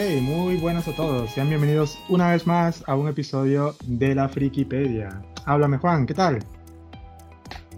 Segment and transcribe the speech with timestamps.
[0.00, 1.30] Muy buenas a todos.
[1.30, 5.20] Sean bienvenidos una vez más a un episodio de la Frikipedia.
[5.44, 6.38] Háblame, Juan, ¿qué tal?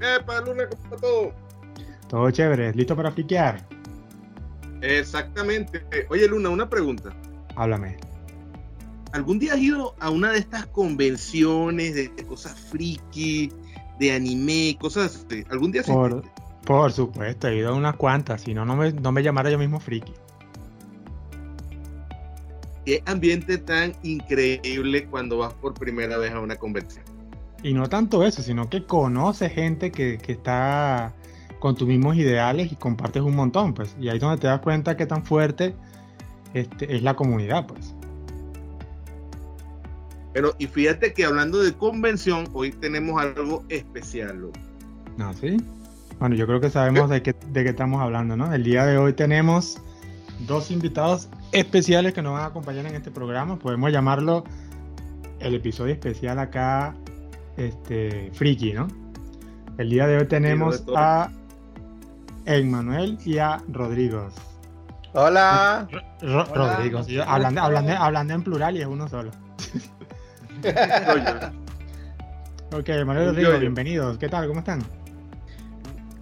[0.00, 1.32] ¡Epa, Luna, cómo está todo?
[2.08, 3.66] Todo chévere, ¿listo para friquear?
[4.82, 5.84] Exactamente.
[6.10, 7.12] Oye, Luna, una pregunta.
[7.56, 7.96] Háblame.
[9.10, 13.52] ¿Algún día has ido a una de estas convenciones de cosas friki,
[13.98, 15.44] de anime, cosas así?
[15.50, 16.22] ¿Algún día Por,
[16.64, 19.58] por supuesto, he ido a unas cuantas, si no, no me, no me llamara yo
[19.58, 20.12] mismo friki.
[22.84, 27.04] Qué ambiente tan increíble cuando vas por primera vez a una convención.
[27.62, 31.14] Y no tanto eso, sino que conoces gente que, que está
[31.60, 33.94] con tus mismos ideales y compartes un montón, pues.
[34.00, 35.76] Y ahí es donde te das cuenta que tan fuerte
[36.54, 37.94] este, es la comunidad, pues.
[40.32, 44.40] Pero, y fíjate que hablando de convención, hoy tenemos algo especial.
[44.40, 44.50] ¿no?
[45.24, 45.56] ¿Ah, sí?
[46.18, 48.52] Bueno, yo creo que sabemos de qué, de qué estamos hablando, ¿no?
[48.52, 49.80] El día de hoy tenemos
[50.46, 53.58] dos invitados especiales que nos van a acompañar en este programa.
[53.58, 54.44] Podemos llamarlo
[55.40, 56.94] el episodio especial acá,
[57.56, 58.88] este, Friki, ¿no?
[59.78, 61.30] El día de hoy tenemos a
[62.44, 64.28] Emmanuel y a Rodrigo.
[65.14, 65.88] Hola.
[66.20, 66.76] Ro Hola.
[66.76, 69.30] Rodrigo, sí, hablando, hablando, hablando, en plural y es uno solo.
[72.72, 74.18] ok, Manuel Rodrigo, bienvenidos.
[74.18, 74.48] ¿Qué tal?
[74.48, 74.82] ¿Cómo están?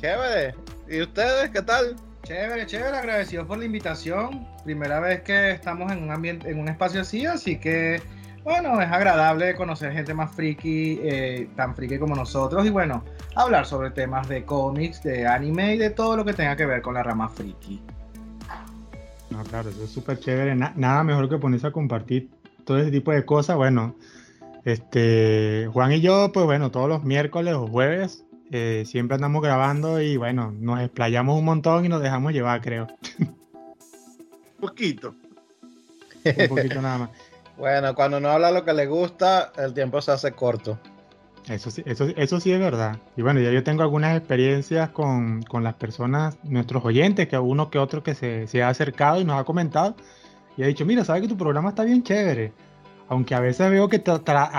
[0.01, 0.55] Chévere.
[0.89, 1.97] ¿Y ustedes qué tal?
[2.23, 4.47] Chévere, chévere, agradecido por la invitación.
[4.65, 8.01] Primera vez que estamos en un ambiente, en un espacio así, así que
[8.43, 13.05] bueno, es agradable conocer gente más friki, eh, tan friki como nosotros, y bueno,
[13.35, 16.81] hablar sobre temas de cómics, de anime y de todo lo que tenga que ver
[16.81, 17.83] con la rama friki.
[19.29, 20.55] No, claro, eso es súper chévere.
[20.55, 22.31] Na nada mejor que ponerse a compartir
[22.65, 23.57] todo ese tipo de cosas.
[23.57, 23.95] Bueno,
[24.64, 30.00] este, Juan y yo, pues bueno, todos los miércoles o jueves eh, siempre andamos grabando
[30.00, 32.86] y bueno, nos explayamos un montón y nos dejamos llevar, creo.
[34.61, 35.14] Poquito.
[36.24, 37.11] un poquito nada más.
[37.56, 40.78] Bueno, cuando no habla lo que le gusta, el tiempo se hace corto.
[41.46, 42.96] Eso sí, eso, eso sí es verdad.
[43.18, 47.68] Y bueno, ya yo tengo algunas experiencias con, con las personas, nuestros oyentes, que uno
[47.68, 49.94] que otro que se, se, ha acercado y nos ha comentado
[50.56, 52.52] y ha dicho, mira, sabes que tu programa está bien chévere.
[53.11, 54.01] Aunque a veces veo que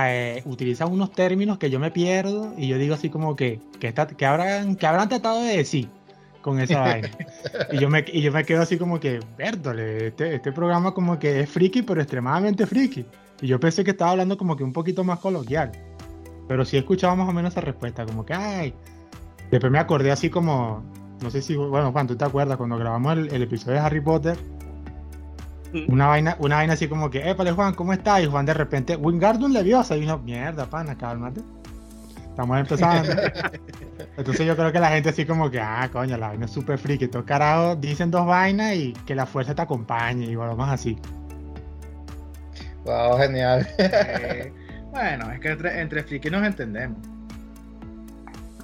[0.05, 3.87] eh, utilizan unos términos que yo me pierdo y yo digo así como que, que,
[3.87, 5.87] está, que, habrán, que habrán tratado de decir
[6.41, 7.09] con esa vaina.
[7.71, 11.17] Y yo, me, y yo me quedo así como que, vértole, este, este programa como
[11.17, 13.05] que es friki, pero extremadamente friki.
[13.41, 15.71] Y yo pensé que estaba hablando como que un poquito más coloquial.
[16.49, 18.73] Pero sí escuchaba más o menos esa respuesta, como que, ay.
[19.49, 20.83] Después me acordé así como,
[21.21, 24.01] no sé si, bueno, Juan, tú te acuerdas cuando grabamos el, el episodio de Harry
[24.01, 24.37] Potter.
[25.87, 28.21] Una vaina, una vaina así como que, épale Juan, ¿cómo estás?
[28.21, 31.41] Y Juan de repente, Wingardium Leviosa, y uno, mierda, pana, cálmate.
[32.29, 33.11] Estamos empezando.
[34.17, 36.77] Entonces yo creo que la gente así como que, ah, coño, la vaina es súper
[36.77, 37.05] friki.
[37.05, 40.97] Estos carajos dicen dos vainas y que la fuerza te acompañe y bueno, más así.
[42.85, 43.67] Wow, genial.
[43.77, 44.51] Eh,
[44.91, 46.97] bueno, es que entre, entre friki nos entendemos.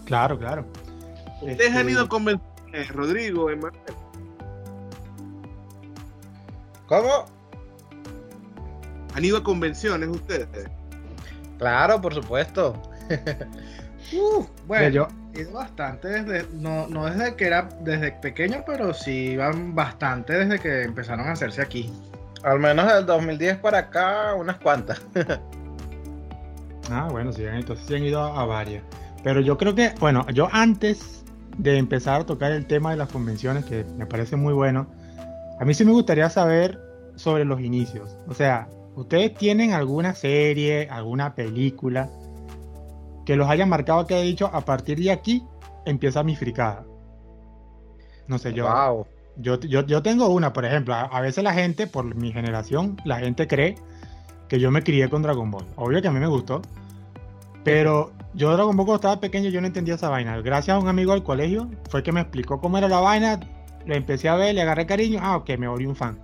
[0.06, 0.66] Claro, claro.
[1.41, 1.79] ¿Ustedes este...
[1.79, 3.74] han ido a convenciones, Rodrigo, Emanuel?
[6.88, 7.25] ¿Cómo?
[9.14, 10.70] ¿Han ido a convenciones ustedes?
[11.58, 12.81] Claro, por supuesto.
[14.14, 18.94] uh, bueno, yo he ido bastante desde, no, no desde que era desde pequeño, pero
[18.94, 21.92] sí iban bastante desde que empezaron a hacerse aquí.
[22.44, 25.02] Al menos del 2010 para acá, unas cuantas.
[26.92, 28.84] ah, bueno, sí, entonces sí han ido a, a varias.
[29.24, 31.25] Pero yo creo que, bueno, yo antes
[31.58, 34.88] de empezar a tocar el tema de las convenciones, que me parece muy bueno,
[35.59, 36.79] a mí sí me gustaría saber
[37.16, 38.16] sobre los inicios.
[38.28, 42.09] O sea, ¿ustedes tienen alguna serie, alguna película
[43.25, 45.44] que los haya marcado que he dicho a partir de aquí
[45.85, 46.85] empieza mi fricada?
[48.28, 49.07] No sé, yo, wow.
[49.38, 52.98] yo, yo, yo tengo una, por ejemplo, a, a, veces la gente, por mi generación,
[53.06, 53.75] la gente cree
[54.48, 55.65] que yo me crié con Dragon Ball.
[55.75, 56.62] Obvio que a mí me gustó,
[57.63, 60.39] pero yo Dragon Ball cuando estaba pequeño yo no entendía esa vaina.
[60.42, 63.39] Gracias a un amigo del colegio fue que me explicó cómo era la vaina,
[63.88, 66.19] le empecé a ver, le agarré cariño, ah, ok, me volví un fan.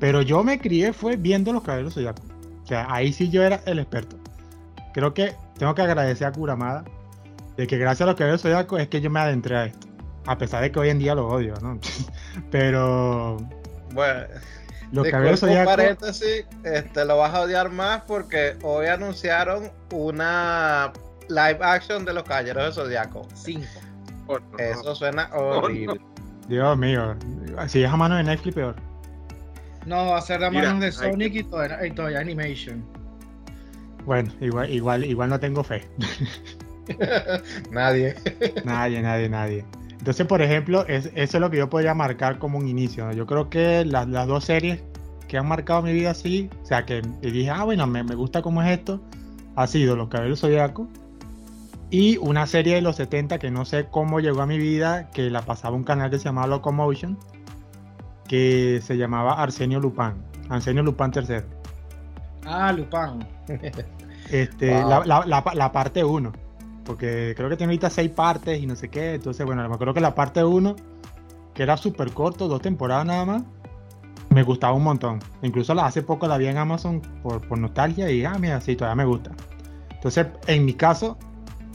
[0.00, 2.24] Pero yo me crié fue viendo los caballeros zodiacos.
[2.64, 4.16] O sea, ahí sí yo era el experto.
[4.94, 6.84] Creo que tengo que agradecer a Kuramada
[7.56, 9.86] de que gracias a los caballeros zodiacos es que yo me adentré a esto.
[10.26, 11.78] A pesar de que hoy en día lo odio, ¿no?
[12.50, 13.38] Pero.
[13.92, 14.26] Bueno.
[14.92, 15.76] Los caballeros zodiacos.
[15.76, 20.92] paréntesis, este, lo vas a odiar más porque hoy anunciaron una
[21.28, 23.28] live action de los caballeros de zodiaco.
[23.34, 23.62] 5.
[24.28, 24.58] Oh, no.
[24.58, 25.98] Eso suena horrible.
[26.00, 26.07] Oh, no.
[26.48, 27.14] Dios mío,
[27.66, 28.76] si es a mano de Netflix, peor.
[29.86, 32.84] No, va a ser a mano de Sonic y Toy, y Toy Animation.
[34.04, 35.86] Bueno, igual, igual, igual no tengo fe.
[37.70, 38.14] nadie.
[38.64, 39.64] nadie, nadie, nadie.
[39.98, 43.04] Entonces, por ejemplo, es, eso es lo que yo podría marcar como un inicio.
[43.04, 43.12] ¿no?
[43.12, 44.80] Yo creo que las, las, dos series
[45.26, 48.40] que han marcado mi vida así, o sea, que dije, ah, bueno, me, me gusta
[48.40, 49.02] cómo es esto,
[49.56, 50.88] ha sido Los Caballeros Zodiaco
[51.90, 55.30] y una serie de los 70 que no sé cómo llegó a mi vida, que
[55.30, 57.18] la pasaba un canal que se llamaba Locomotion,
[58.26, 60.14] que se llamaba Arsenio Lupin,
[60.50, 61.36] Arsenio Lupin III.
[62.44, 63.26] Ah, Lupin.
[64.30, 66.32] Este, la, la, la, la parte 1,
[66.84, 69.94] porque creo que tiene ahorita seis partes y no sé qué, entonces bueno, me acuerdo
[69.94, 70.76] que la parte 1,
[71.54, 73.42] que era súper corto, dos temporadas nada más,
[74.28, 75.20] me gustaba un montón.
[75.42, 78.96] Incluso hace poco la vi en Amazon por, por nostalgia y, ah, mira, sí, todavía
[78.96, 79.30] me gusta.
[79.90, 81.16] Entonces, en mi caso,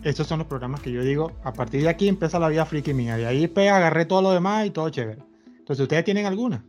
[0.03, 2.93] estos son los programas que yo digo, a partir de aquí empieza la vida friki
[2.93, 3.17] mía.
[3.17, 5.21] De ahí pues, agarré todo lo demás y todo chévere.
[5.59, 6.63] Entonces, ¿ustedes tienen alguna?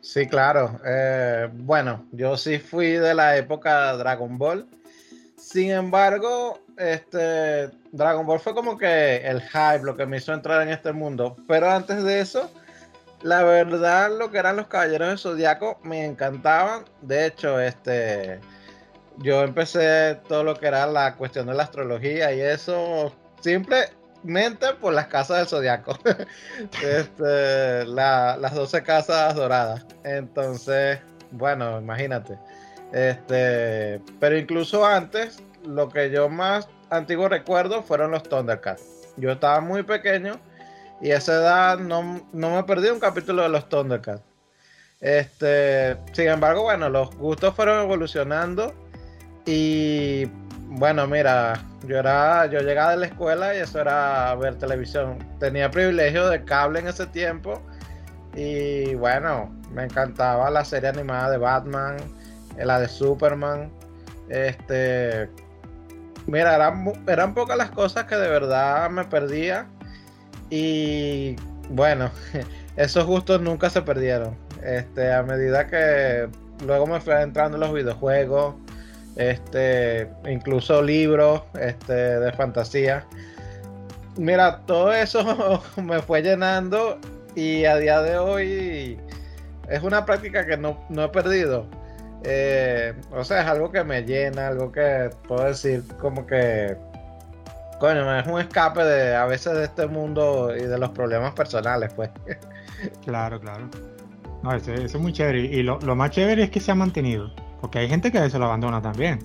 [0.00, 0.80] Sí, claro.
[0.86, 4.66] Eh, bueno, yo sí fui de la época Dragon Ball.
[5.36, 10.62] Sin embargo, este Dragon Ball fue como que el hype, lo que me hizo entrar
[10.62, 11.36] en este mundo.
[11.46, 12.50] Pero antes de eso,
[13.22, 16.84] la verdad, lo que eran los Caballeros de Zodiaco me encantaban.
[17.02, 18.40] De hecho, este
[19.18, 24.94] yo empecé todo lo que era la cuestión de la astrología y eso simplemente por
[24.94, 25.98] las casas del zodiaco.
[26.84, 29.86] este, las 12 casas doradas.
[30.04, 31.00] Entonces,
[31.32, 32.38] bueno, imagínate.
[32.92, 39.08] Este, pero incluso antes, lo que yo más antiguo recuerdo fueron los Thundercats.
[39.16, 40.40] Yo estaba muy pequeño
[41.00, 44.22] y esa edad no, no me perdí un capítulo de los Thundercats.
[45.00, 48.74] Este, sin embargo, bueno, los gustos fueron evolucionando
[49.50, 50.30] y
[50.66, 55.16] bueno, mira, yo era, yo llegaba de la escuela y eso era ver televisión.
[55.40, 57.62] Tenía privilegio de cable en ese tiempo.
[58.34, 61.96] Y bueno, me encantaba la serie animada de Batman,
[62.58, 63.70] eh, la de Superman.
[64.28, 65.30] Este.
[66.26, 69.66] Mira, eran, eran pocas las cosas que de verdad me perdía.
[70.50, 71.36] Y
[71.70, 72.10] bueno,
[72.76, 74.36] esos gustos nunca se perdieron.
[74.62, 76.28] Este, a medida que
[76.66, 78.56] luego me fui entrando en los videojuegos
[79.18, 83.04] este, incluso libros este, de fantasía.
[84.16, 86.98] Mira, todo eso me fue llenando
[87.34, 88.98] y a día de hoy
[89.68, 91.66] es una práctica que no, he perdido.
[92.24, 96.76] Eh, o sea, es algo que me llena, algo que puedo decir como que,
[97.80, 101.92] coño, es un escape de a veces de este mundo y de los problemas personales,
[101.92, 102.10] pues.
[103.04, 103.68] Claro, claro.
[104.44, 105.40] No, eso, es muy chévere.
[105.40, 107.32] Y lo, lo más chévere es que se ha mantenido.
[107.60, 109.18] Porque hay gente que se lo abandona también.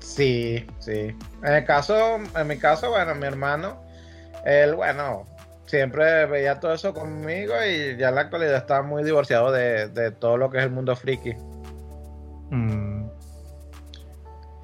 [0.00, 1.14] Sí, sí.
[1.42, 3.82] En el caso, en mi caso, bueno, mi hermano,
[4.44, 5.24] él, bueno,
[5.66, 10.36] siempre veía todo eso conmigo y ya en la actualidad está muy divorciado de, todo
[10.36, 11.34] lo que es el mundo friki.
[12.50, 13.08] Mm.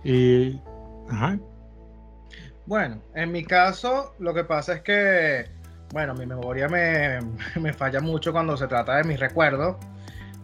[0.04, 0.60] Y.
[1.10, 1.38] Ajá.
[2.66, 5.46] Bueno, en mi caso, lo que pasa es que,
[5.92, 7.18] bueno, mi memoria me,
[7.60, 9.76] me falla mucho cuando se trata de mis recuerdos.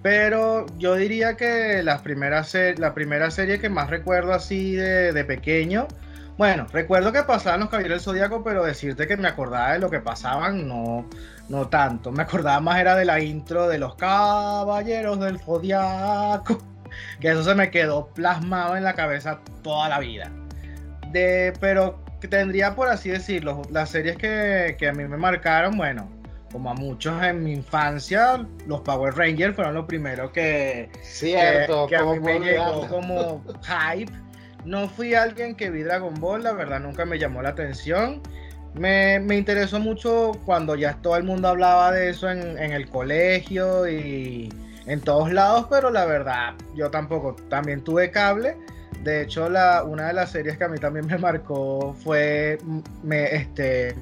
[0.03, 5.89] Pero yo diría que la primera serie que más recuerdo así de, pequeño,
[6.37, 9.91] bueno, recuerdo que pasaban los Caballeros del Zodíaco, pero decirte que me acordaba de lo
[9.91, 11.05] que pasaban, no,
[11.49, 12.13] no tanto.
[12.13, 16.63] Me acordaba más era de la intro de los Caballeros del Zodíaco,
[17.21, 20.31] que eso se me quedó plasmado en la cabeza toda la vida.
[21.11, 26.09] De, pero tendría, por así decirlo, las series que, que a mí me marcaron, bueno,
[26.53, 31.97] como a muchos en mi infancia, los Power Rangers fueron los primeros que, Cierto, que,
[31.97, 34.13] a mí me llegó como hype.
[34.65, 38.23] No fui alguien que vi Dragon Ball, la verdad nunca me llamó la atención.
[38.75, 42.89] Me, me interesó mucho cuando ya todo el mundo hablaba de eso en, en, el
[42.89, 44.53] colegio y
[44.87, 47.35] en todos lados, pero la verdad yo tampoco.
[47.49, 48.57] También tuve cable.
[49.03, 52.59] De hecho, la, una de las series que a mí también me marcó fue
[53.03, 53.95] me, este,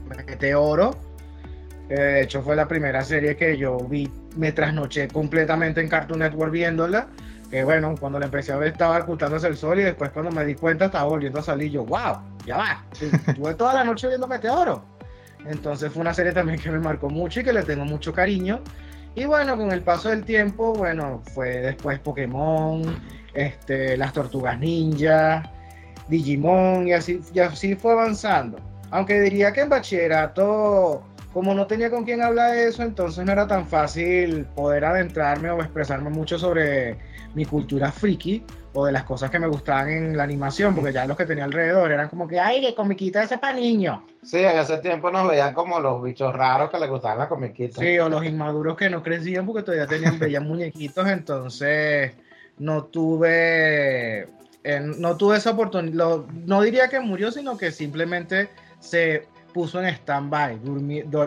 [1.89, 6.53] De hecho, fue la primera serie que yo vi, me trasnoché completamente en Cartoon Network
[6.53, 7.09] viéndola.
[7.51, 10.45] Que bueno, cuando la empecé a ver estaba ocultándose el sol y después cuando me
[10.45, 11.71] di cuenta estaba volviendo a salir.
[11.71, 12.85] Yo, wow, ya va.
[13.01, 14.85] Estuve toda la noche viendo Meteoro.
[15.47, 18.61] Entonces fue una serie también que me marcó mucho y que le tengo mucho cariño.
[19.15, 22.83] Y bueno, con el paso del tiempo, bueno, fue después Pokémon,
[23.33, 25.43] este, las Tortugas Ninja,
[26.09, 28.59] Digimon y así, y así fue avanzando.
[28.91, 31.03] Aunque diría que en bachillerato
[31.37, 35.51] como no tenía con quién hablar de eso, entonces no era tan fácil poder adentrarme
[35.51, 36.97] o expresarme mucho sobre
[37.35, 41.05] mi cultura friki o de las cosas que me gustaban en la animación, porque ya
[41.05, 43.99] los que tenía alrededor eran como que, ay, que comiquita ese para niños.
[44.23, 47.85] Sí, en ese tiempo nos veían como los bichos raros que les gustaban las comiquitas.
[47.85, 52.13] Sí, o los inmaduros que no crecían porque todavía tenían bellas muñequitos, entonces
[52.57, 54.27] no tuve,
[54.97, 58.49] no tuve esa oportunidad, no diría que murió, sino que simplemente
[58.81, 60.61] se puso en stand-by,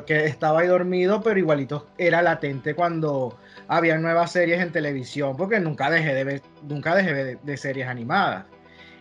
[0.05, 5.59] que estaba ahí dormido, pero igualito era latente cuando había nuevas series en televisión, porque
[5.59, 8.45] nunca dejé de ver, nunca dejé de, series animadas.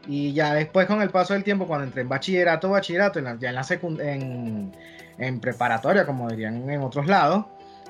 [0.07, 3.55] Y ya después con el paso del tiempo, cuando entré en bachillerato, bachillerato, ya en
[3.55, 3.67] la
[4.03, 4.73] en,
[5.19, 7.45] en preparatoria, como dirían en otros lados,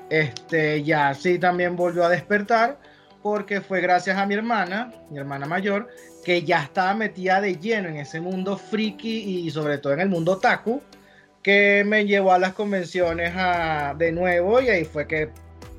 [0.09, 2.77] este, ya sí también volvió a despertar
[3.23, 5.87] porque fue gracias a mi hermana, mi hermana mayor,
[6.25, 10.09] que ya estaba metida de lleno en ese mundo friki y sobre todo en el
[10.09, 10.81] mundo taku,
[11.41, 13.33] que me llevó a las convenciones
[13.97, 15.29] de nuevo y ahí fue que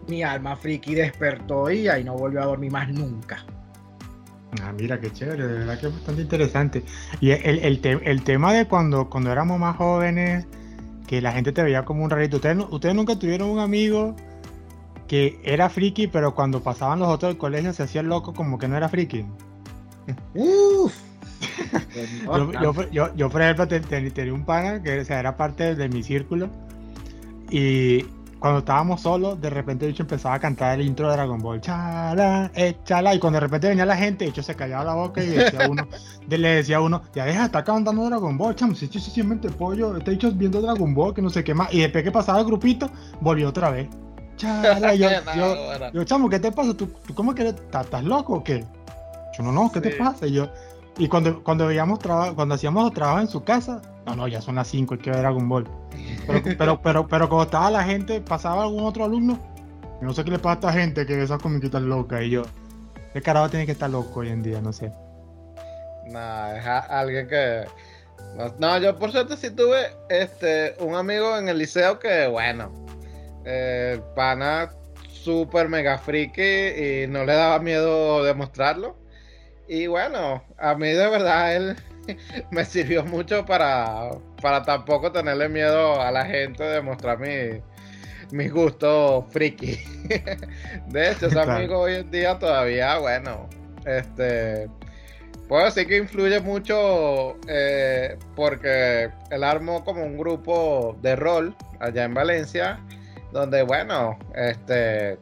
[0.08, 3.44] mi alma friki despertó y ahí no volvió a dormir más nunca.
[4.62, 6.82] Ah, mira, qué chévere, de verdad que es bastante interesante.
[7.20, 7.80] Y el,
[8.24, 10.46] tema de cuando, cuando éramos más jóvenes,
[11.06, 12.36] que la gente te veía como un rarito.
[12.36, 14.16] ¿Ustedes, ustedes nunca tuvieron un amigo
[15.06, 18.66] que era friki, pero cuando pasaban los otros del colegio se hacía loco como que
[18.66, 19.24] no era friki?
[20.34, 21.09] Uf.
[22.92, 26.48] Yo, yo, por ejemplo, tenía un pana que era parte de mi círculo
[27.50, 28.04] y
[28.40, 32.50] cuando estábamos solos, de repente el empezaba a cantar el intro de Dragon Ball, chala,
[32.54, 35.68] échala, y cuando de repente venía la gente, hecho se callaba la boca y decía
[35.68, 35.86] uno,
[36.26, 39.96] le decía a uno, ya deja, está cantando Dragon Ball, chamo, si se siente pollo,
[39.96, 42.46] está hecho viendo Dragon Ball, que no sé qué más, y después que pasaba el
[42.46, 43.88] grupito, volvió otra vez.
[44.36, 45.08] Chala, yo,
[45.92, 46.74] yo, chamo, ¿qué te pasa?
[46.74, 48.64] ¿Tú, tú cómo que estás loco o qué?
[49.36, 50.26] Yo no, no, ¿qué te pasa?
[50.26, 50.50] Y yo,
[51.00, 54.68] y cuando, cuando veíamos cuando hacíamos trabajo en su casa, no, no, ya son las
[54.68, 55.66] 5, hay que ver Dragon Ball.
[56.26, 59.38] Pero, pero, pero, pero cuando estaba la gente, pasaba algún otro alumno,
[60.02, 62.22] no sé qué le pasa a esta gente que esas comiquitas locas.
[62.22, 62.42] Y yo,
[63.14, 64.60] ¿qué carajo tiene que estar loco hoy en día?
[64.60, 64.92] No sé.
[66.10, 67.64] Nah, es alguien que.
[68.58, 72.72] No, yo por suerte sí tuve este, un amigo en el liceo que, bueno,
[73.46, 74.70] eh, pana
[75.08, 78.99] super mega friki y no le daba miedo demostrarlo.
[79.72, 81.76] Y bueno, a mí de verdad él
[82.50, 84.10] me sirvió mucho para,
[84.42, 87.62] para tampoco tenerle miedo a la gente de mostrar mi,
[88.32, 89.78] mis gustos friki.
[90.88, 93.48] De hecho, ese amigo hoy en día todavía, bueno,
[93.86, 94.68] este,
[95.46, 102.02] puedo decir que influye mucho eh, porque él armó como un grupo de rol allá
[102.02, 102.80] en Valencia,
[103.30, 105.16] donde, bueno, este,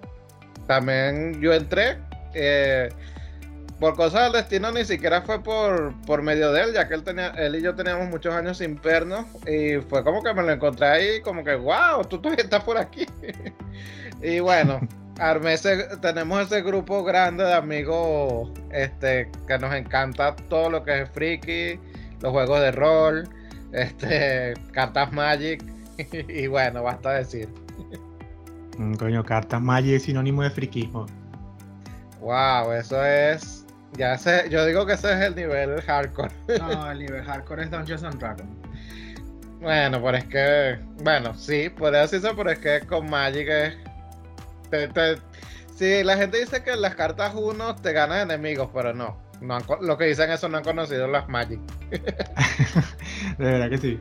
[0.66, 1.98] también yo entré.
[2.32, 2.88] Eh,
[3.80, 7.04] por cosas del destino ni siquiera fue por, por medio de él, ya que él
[7.04, 10.52] tenía, él y yo teníamos muchos años sin vernos y fue como que me lo
[10.52, 13.06] encontré ahí como que wow, tú todavía estás por aquí.
[14.22, 14.80] y bueno,
[15.18, 15.56] armé
[16.00, 21.78] tenemos ese grupo grande de amigos este que nos encanta todo lo que es friki,
[22.20, 23.28] los juegos de rol,
[23.72, 25.62] este cartas Magic
[26.28, 27.48] y bueno, basta decir.
[28.76, 31.06] Mm, coño, cartas Magic es sinónimo de friquismo.
[32.20, 36.32] Wow, eso es ya sé, yo digo que ese es el nivel hardcore.
[36.58, 38.50] No, el nivel hardcore es Dungeons and Dragons.
[39.60, 43.76] Bueno, pero es que, bueno, sí, puede decirse, pero es que con Magic es...
[45.76, 49.16] sí, la gente dice que en las cartas uno te ganas enemigos, pero no.
[49.40, 51.60] no lo que dicen eso no han conocido las Magic.
[53.38, 54.00] De verdad que sí.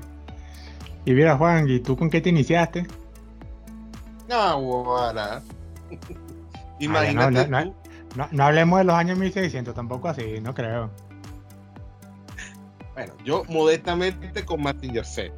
[1.05, 2.85] Y mira, Juan, ¿y tú con qué te iniciaste?
[4.29, 5.41] No, bueno.
[6.79, 7.47] Imagínate.
[7.47, 7.73] No,
[8.39, 10.91] hablemos de los años 1600, tampoco así, no creo.
[12.93, 15.33] Bueno, yo modestamente con Martin Z.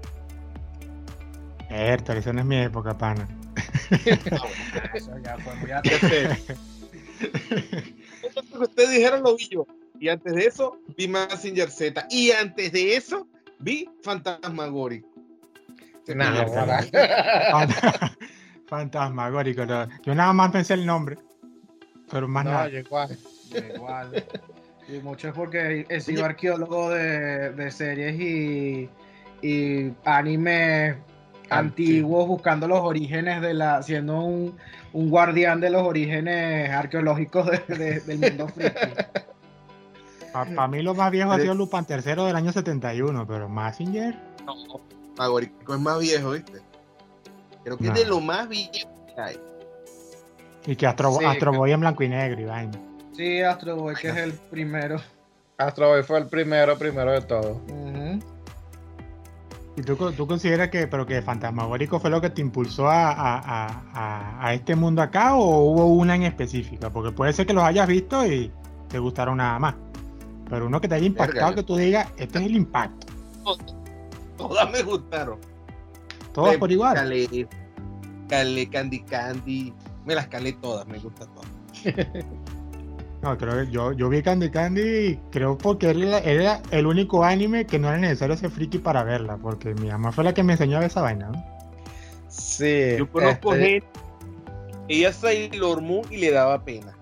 [1.69, 3.27] Esto, eso no es mi época, pana.
[4.93, 5.71] eso ya fue muy
[8.59, 9.65] Ustedes dijeron lo vi yo.
[9.99, 12.07] Y antes de eso, vi Massinger Z.
[12.09, 13.27] Y antes de eso,
[13.59, 15.09] vi Fantasmagórico.
[18.67, 19.63] Fantasmagórico.
[20.03, 21.17] Yo nada más pensé el nombre.
[22.11, 22.69] Pero más nada.
[22.69, 23.17] igual.
[23.75, 24.25] igual.
[24.87, 28.89] Y mucho es porque he sido arqueólogo de, series y,
[29.41, 30.95] y animes
[31.49, 33.83] antiguos buscando los orígenes de la.
[33.83, 34.57] siendo un,
[34.93, 38.73] guardián de los orígenes arqueológicos del mundo friki.
[40.33, 44.15] Para mí lo más viejo ha sido Lupin III del año 71, pero Massinger.
[44.45, 44.55] No,
[45.17, 46.61] Magorico es más viejo, ¿viste?
[47.63, 49.39] Creo que es de lo más viejo que hay.
[50.69, 51.11] Y que Astro,
[51.51, 52.69] Boy en blanco y negro, Iván.
[53.13, 55.01] Sí, Astro Boy, que es el primero.
[55.57, 57.59] Astro Boy fue el primero, primero de todo.
[59.75, 64.45] ¿Y tú, tú, consideras que, pero que Fantasmagórico fue lo que te impulsó a, a,
[64.45, 66.91] a, este mundo acá o hubo una en específica?
[66.91, 68.51] Porque puede ser que los hayas visto y
[68.89, 69.73] te gustaron nada más.
[70.51, 73.07] Pero uno que te haya impactado, que tú digas, este es el impacto.
[74.37, 75.39] Todas me gustaron.
[76.31, 76.93] Todas por igual.
[78.27, 79.73] Cale, Candy Candy,
[80.09, 81.43] me las calé todas, me gusta todo.
[83.21, 87.65] No, creo que yo, yo vi Candy Candy, creo porque era, era el único anime
[87.65, 90.53] que no era necesario ser friki para verla, porque mi mamá fue la que me
[90.53, 91.45] enseñó a ver esa vaina, ¿no?
[92.29, 92.95] Sí.
[92.97, 93.87] Yo conozco este, gente.
[94.87, 96.97] Ella Sailor Moon y le daba pena.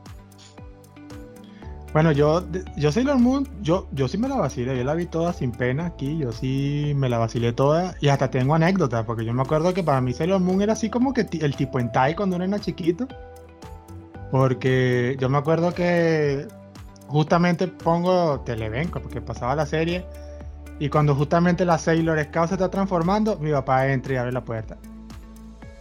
[1.94, 2.44] Bueno, yo,
[2.76, 5.88] yo Sailor Moon, yo, yo sí me la vacilé, yo la vi toda sin pena
[5.88, 9.74] aquí, yo sí me la vacilé toda y hasta tengo anécdotas, porque yo me acuerdo
[9.74, 12.60] que para mí Sailor Moon era así como que el tipo en Tai cuando era
[12.60, 13.08] chiquito,
[14.32, 16.48] porque yo me acuerdo que
[17.08, 20.06] justamente pongo Televenco, porque pasaba la serie,
[20.80, 24.44] y cuando justamente la Sailor Scout se está transformando, mi papá entra y abre la
[24.44, 24.78] puerta.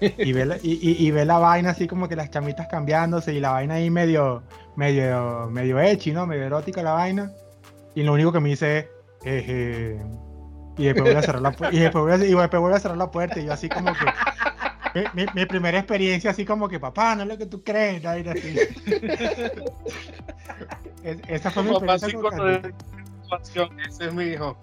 [0.01, 3.33] Y ve, la, y, y- y ve la vaina así como que las chamitas cambiándose
[3.33, 4.43] y la vaina ahí medio,
[4.77, 6.27] medio, medio echi, ¿no?
[6.27, 7.31] Medio erótica la vaina.
[7.95, 8.91] Y lo único que me dice
[9.25, 9.49] es,
[10.77, 12.81] y después vuelve a cerrar la puerta, y después vuelve a, y después vuelve a
[12.81, 14.05] cerrar la puerta, y yo así como que,
[15.15, 18.03] mi, mi- mi primera experiencia así como que, papá, no es lo que tú crees,
[18.03, 18.55] vaina así.
[21.03, 22.15] Es- esa fue mi Papá, experiencia sí,
[23.59, 24.57] con ese es mi hijo.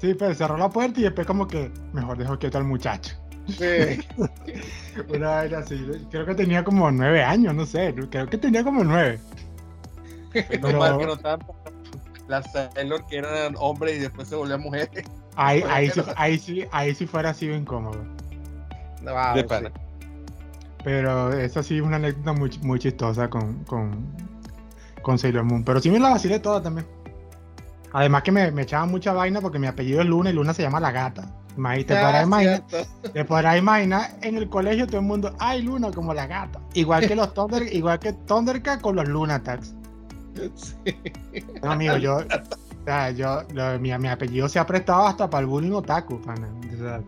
[0.00, 3.14] Sí, pero cerró la puerta y después como que, mejor dejo quieto al muchacho.
[3.48, 4.00] Sí.
[5.08, 5.76] Una vaina así,
[6.10, 9.20] creo que tenía como nueve años, no sé, creo que tenía como nueve.
[10.32, 11.40] Pero- mal que no estaban
[12.28, 15.04] las Sailor que eran hombres y después se volvían mujeres.
[15.36, 18.04] Ahí, ahí, sí, ahí, sí, ahí sí fuera sido incómodo.
[19.02, 19.46] Wow, De sí.
[19.46, 19.72] pana.
[20.84, 24.04] Pero eso sí es una anécdota muy, muy chistosa con, con,
[25.02, 25.64] con Sailor Moon.
[25.64, 26.86] Pero sí me la vacilé toda también.
[27.92, 30.62] Además que me, me echaban mucha vaina porque mi apellido es Luna y Luna se
[30.62, 31.32] llama la gata.
[31.58, 32.62] Imagi- Te Ah, podrás imaginar,
[33.12, 36.60] te imaginar en el colegio todo el mundo, ay Luna como la gata.
[36.74, 39.74] Igual que los Thunder, igual que Thundercat con los Lunatax.
[40.54, 40.74] Sí.
[41.62, 45.40] No, amigo, yo, o sea, yo, lo- mi, mi apellido se ha prestado hasta para
[45.40, 46.48] el bullying otaku, pana.
[46.72, 47.00] O sea,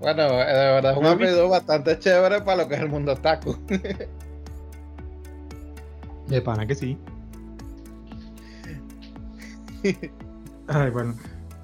[0.00, 3.16] Bueno, eh, de verdad es un apellido bastante chévere para lo que es el mundo
[3.16, 3.58] taco.
[6.28, 6.96] De pana que sí.
[10.68, 11.14] Ay, bueno.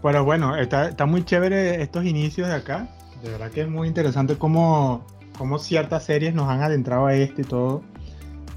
[0.03, 2.89] Pero bueno, está, está muy chévere estos inicios de acá.
[3.23, 5.05] De verdad que es muy interesante cómo,
[5.37, 7.83] cómo ciertas series nos han adentrado a esto y todo.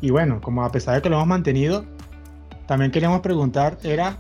[0.02, 1.86] Y bueno, como a pesar de que lo hemos mantenido,
[2.68, 4.18] también queríamos preguntar, era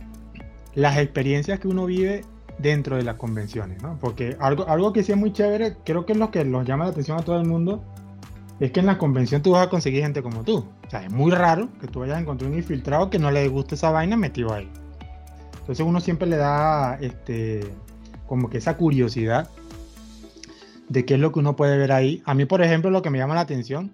[0.73, 2.23] las experiencias que uno vive
[2.57, 3.97] dentro de las convenciones, ¿no?
[3.99, 6.85] Porque algo, algo que sí es muy chévere, creo que es lo que nos llama
[6.85, 7.83] la atención a todo el mundo,
[8.59, 10.65] es que en la convención tú vas a conseguir gente como tú.
[10.85, 13.47] O sea, es muy raro que tú vayas a encontrar un infiltrado que no le
[13.47, 14.69] guste esa vaina metido ahí.
[15.61, 17.61] Entonces uno siempre le da este
[18.27, 19.49] como que esa curiosidad
[20.89, 22.21] de qué es lo que uno puede ver ahí.
[22.25, 23.91] A mí, por ejemplo, lo que me llama la atención,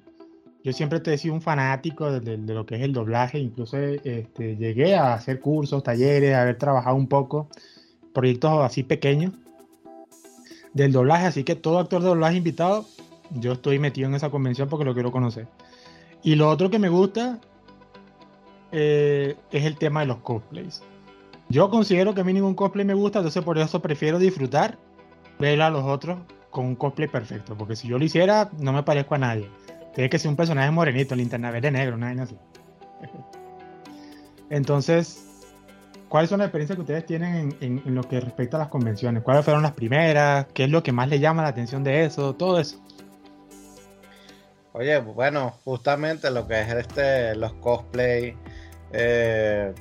[0.63, 4.55] yo siempre te he sido un fanático de, lo que es el doblaje, incluso este,
[4.57, 7.47] llegué a hacer cursos, talleres, a haber trabajado un poco,
[8.13, 9.33] proyectos así pequeños
[10.73, 12.85] del doblaje, así que todo actor de doblaje invitado,
[13.31, 15.47] yo estoy metido en esa convención porque lo quiero conocer.
[16.23, 17.39] Y lo otro que me gusta
[18.71, 20.81] eh, es el tema de los cosplays.
[21.49, 24.77] Yo considero que a mí ningún cosplay me gusta, entonces por eso prefiero disfrutar,
[25.39, 28.83] ver a los otros con un cosplay perfecto, porque si yo lo hiciera, no me
[28.83, 29.49] parezco a nadie.
[29.93, 32.37] Tiene que ser un personaje morenito, linterna verde negro, una vaina así.
[34.49, 35.45] Entonces,
[36.09, 39.23] ¿cuáles son las experiencias que ustedes tienen en, lo que respecta a las convenciones?
[39.23, 40.47] ¿Cuáles fueron las primeras?
[40.53, 42.35] ¿Qué es lo que más les llama la atención de eso?
[42.35, 42.81] Todo eso.
[44.73, 48.35] Oye, bueno, justamente lo que es este, los cosplay.
[48.91, 49.73] eh,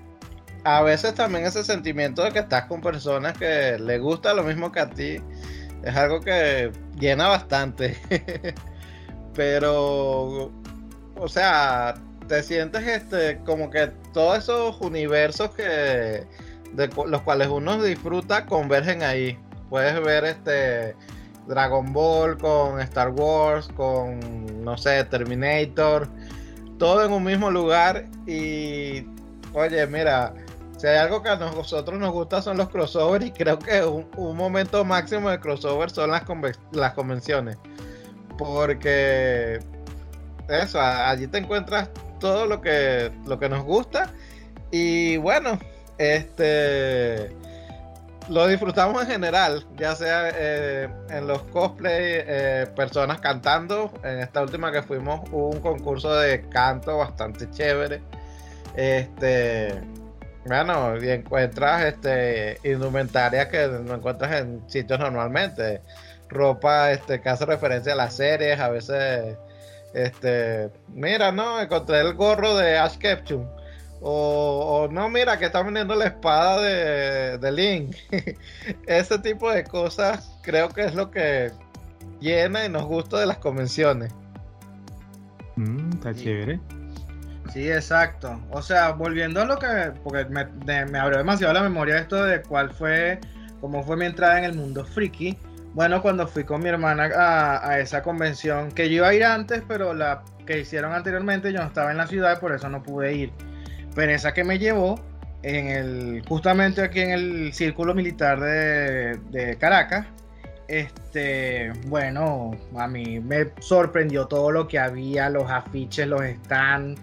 [0.67, 4.73] a veces también ese sentimiento de que estás con personas que les gusta lo mismo
[4.73, 5.23] que a ti
[5.85, 7.97] es algo que llena bastante.
[9.35, 10.51] Pero,
[11.15, 11.95] o sea,
[12.27, 16.27] te sientes este como que todos esos universos que
[16.73, 19.39] de los cuales uno disfruta convergen ahí.
[19.71, 20.97] Puedes ver este
[21.47, 26.09] Dragon Ball con Star Wars, con no sé, Terminator,
[26.77, 29.07] todo en un mismo lugar y
[29.53, 30.35] oye, mira,
[30.77, 34.09] si hay algo que a nosotros nos gusta son los crossovers y creo que un,
[34.17, 37.57] un momento máximo de crossover son las, conve- las convenciones.
[38.39, 39.61] Porque
[40.49, 41.89] eso, allí te encuentras
[42.21, 44.13] todo lo que, lo que nos gusta.
[44.71, 45.59] Y bueno,
[45.99, 47.35] este
[48.29, 53.93] lo disfrutamos en general, ya sea eh, en los cosplay, eh, personas cantando.
[54.03, 58.03] En esta última que fuimos hubo un concurso de canto bastante chévere.
[58.75, 59.81] Este,
[60.47, 65.81] bueno, y encuentras este indumentaria que no encuentras en sitios normalmente.
[66.29, 69.37] Ropa este, que hace referencia a las series, a veces
[69.95, 73.47] este, mira, no, encontré el gorro de Ash Ketchum.
[74.03, 77.97] O, o no, mira, que está vendiendo la espada de, de Link.
[78.87, 81.51] Ese tipo de cosas creo que es lo que
[82.21, 84.13] llena y nos gusta de las convenciones.
[85.57, 86.61] Mm, está chévere.
[87.53, 88.41] Sí, exacto.
[88.51, 92.71] O sea, volviendo a lo que, porque me, abrió demasiado la memoria esto de cuál
[92.71, 93.21] fue,
[93.61, 95.37] cómo fue mi entrada en el mundo friki.
[95.75, 99.63] Bueno, cuando fui con mi hermana a, esa convención, que yo iba a ir antes,
[99.69, 103.15] pero la que hicieron anteriormente yo no estaba en la ciudad, por eso no pude
[103.15, 103.33] ir.
[103.95, 104.99] Pero esa que me llevó,
[105.43, 110.07] en el, justamente aquí en el Círculo Militar de, de Caracas,
[110.69, 117.01] este, bueno, a mí me sorprendió todo lo que había, los afiches, los stands,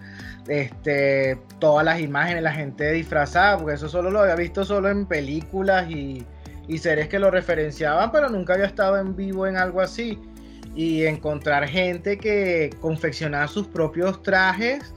[0.48, 5.06] este, todas las imágenes, la gente disfrazada, porque eso solo lo había visto solo en
[5.06, 6.26] películas y,
[6.68, 10.20] y series que lo referenciaban, pero nunca había estado en vivo en algo así.
[10.76, 14.94] Y encontrar gente que confeccionaba sus propios trajes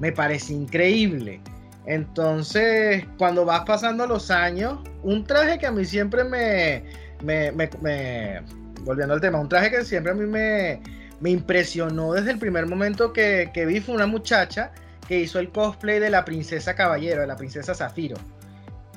[0.00, 1.40] me parece increíble.
[1.86, 6.84] Entonces, cuando vas pasando los años, un traje que a mí siempre me,
[7.22, 8.42] me, me,
[8.82, 10.80] volviendo al tema, un traje que siempre a mí me,
[11.20, 14.72] me impresionó desde el primer momento que, que, vi fue una muchacha
[15.10, 18.16] que hizo el cosplay de la princesa caballero, de la princesa Zafiro.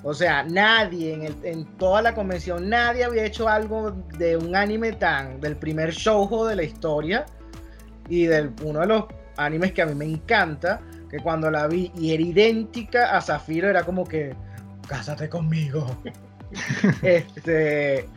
[0.03, 4.55] O sea, nadie en, el, en toda la convención, nadie había hecho algo de un
[4.55, 7.25] anime tan, del primer shoujo de la historia
[8.07, 9.05] y de uno de los
[9.37, 13.67] animes que a mí me encanta, que cuando la vi y era idéntica a Zafiro,
[13.67, 14.35] era como que,
[14.87, 15.97] cásate conmigo.
[17.01, 18.07] este,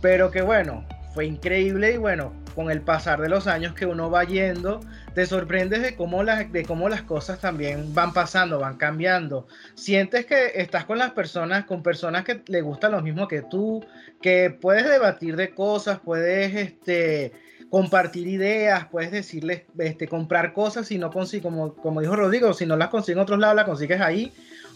[0.00, 0.84] pero que bueno,
[1.14, 4.80] fue increíble y bueno, con el pasar de los años que uno va yendo,
[5.14, 9.46] te sorprendes de cómo, las, de cómo las cosas también van pasando, van cambiando.
[9.74, 13.84] Sientes que estás con las personas, con personas que le gustan lo mismo que tú,
[14.20, 17.32] que puedes debatir de cosas, puedes este,
[17.70, 22.66] compartir ideas, puedes decirles, este, comprar cosas si no consigues, como, como dijo Rodrigo, si
[22.66, 24.32] no las consigues en otros lados, las consigues ahí.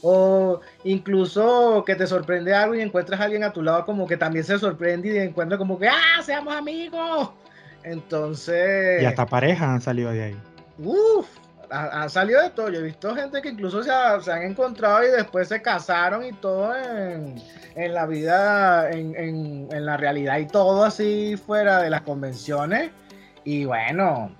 [0.06, 4.18] O incluso que te sorprende algo y encuentras a alguien a tu lado como que
[4.18, 7.30] también se sorprende y encuentra como que, ¡ah, seamos amigos!
[7.84, 9.02] Entonces...
[9.02, 10.36] Y hasta parejas han salido de ahí.
[10.78, 11.26] Uf,
[11.70, 12.70] han salido de todo.
[12.70, 13.90] Yo he visto gente que incluso se,
[14.22, 17.36] se han encontrado y después se casaron y todo en,
[17.74, 22.90] en la vida, en, en, en, la realidad y todo así fuera de las convenciones.
[23.44, 24.34] Y bueno,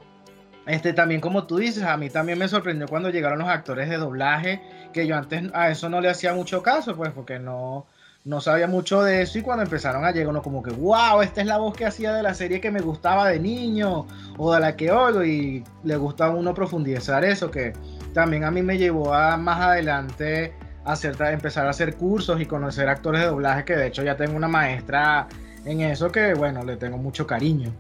[0.67, 3.97] este también como tú dices, a mí también me sorprendió cuando llegaron los actores de
[3.97, 4.61] doblaje,
[4.93, 7.87] que yo antes a eso no le hacía mucho caso, pues porque no,
[8.25, 11.43] no sabía mucho de eso y cuando empezaron a llegar uno como que, wow, esta
[11.43, 14.07] es la voz que hacía de la serie que me gustaba de niño
[14.39, 17.75] o de la que oigo y le gusta a uno profundizar eso, que
[18.15, 22.89] también a mí me llevó a más adelante hacer, empezar a hacer cursos y conocer
[22.89, 25.29] actores de doblaje, que de hecho ya tengo una maestra
[25.67, 27.75] en eso que, bueno, le tengo mucho cariño.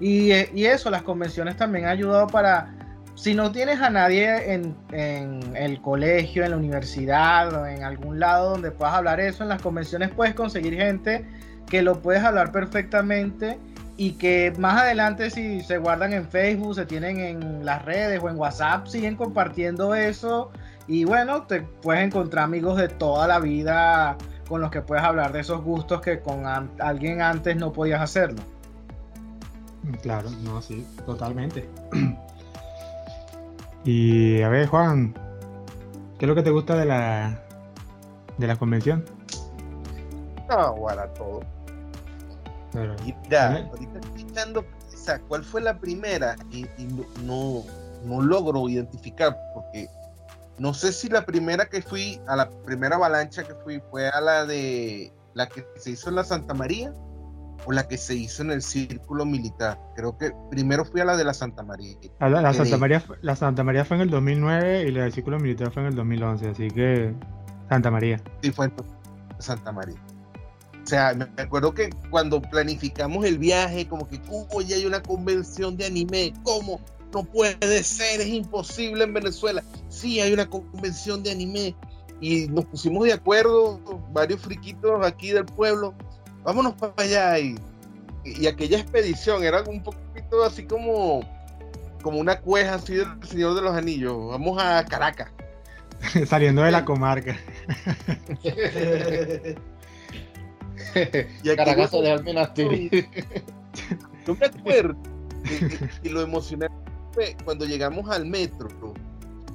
[0.00, 2.74] Y, y eso, las convenciones también han ayudado para
[3.14, 4.74] si no tienes a nadie en,
[5.54, 9.60] el colegio, en la universidad o en algún lado donde puedas hablar eso, en las
[9.60, 11.26] convenciones puedes conseguir gente
[11.66, 13.58] que lo puedes hablar perfectamente
[13.96, 18.30] y que más adelante si se guardan en Facebook, se tienen en las redes o
[18.30, 20.50] en WhatsApp, siguen compartiendo eso
[20.86, 24.16] y bueno, te puedes encontrar amigos de toda la vida
[24.48, 26.44] con los que puedes hablar de esos gustos que con
[26.80, 28.42] alguien antes no podías hacerlo.
[30.02, 31.68] Claro, no, sí, totalmente.
[33.84, 35.14] Y a ver, Juan,
[36.18, 37.42] ¿qué es lo que te gusta de la
[38.38, 39.04] de la convención?
[40.48, 41.40] No, bueno, todo.
[42.72, 44.64] Pero, Mira, ahorita estoy echando
[45.28, 46.86] cuál fue la primera y, y
[47.22, 47.64] no,
[48.04, 49.88] no, logro identificar porque
[50.58, 54.20] no sé si la primera que fui, a la primera avalancha que fui fue a
[54.20, 56.92] la de la que se hizo en la Santa María
[57.66, 59.78] o la que se hizo en el círculo militar.
[59.94, 61.96] Creo que primero fui a la de la Santa María.
[62.18, 65.72] La, Santa, María la Santa María fue en el 2009 y la del círculo militar
[65.72, 67.14] fue en el 2011, así que
[67.68, 68.20] Santa María.
[68.42, 68.72] Sí, fue en
[69.38, 69.96] Santa María.
[70.82, 75.02] O sea, me acuerdo que cuando planificamos el viaje, como que, ¿cómo ya hay una
[75.02, 76.32] convención de anime?
[76.42, 76.80] ¿Cómo?
[77.12, 79.62] No puede ser, es imposible en Venezuela.
[79.88, 81.76] Sí, hay una convención de anime.
[82.20, 83.80] Y nos pusimos de acuerdo,
[84.12, 85.94] varios friquitos aquí del pueblo,
[86.42, 87.38] vámonos para allá.
[87.38, 87.56] Y,
[88.24, 91.20] y aquella expedición era un poquito así como,
[92.02, 94.16] como una cueja así del Señor de los Anillos.
[94.28, 95.30] Vamos a Caracas.
[96.26, 97.36] Saliendo de la comarca.
[101.42, 103.08] y Caracas de Almenastiri.
[104.26, 104.96] No me acuerdo.
[106.02, 106.76] Y, y lo emocionante
[107.12, 108.68] fue cuando llegamos al metro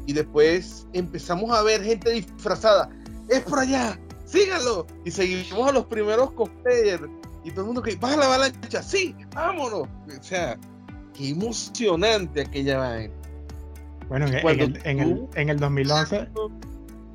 [0.05, 2.89] y después empezamos a ver gente disfrazada.
[3.29, 4.85] Es por allá, síganlo.
[5.05, 7.03] Y seguimos a los primeros cosplayers.
[7.43, 9.83] Y todo el mundo que, baja la avalancha, sí, vámonos.
[9.83, 10.57] O sea,
[11.13, 13.13] qué emocionante aquella vaina.
[14.09, 16.27] Bueno, en, el, en, el, en el 2011,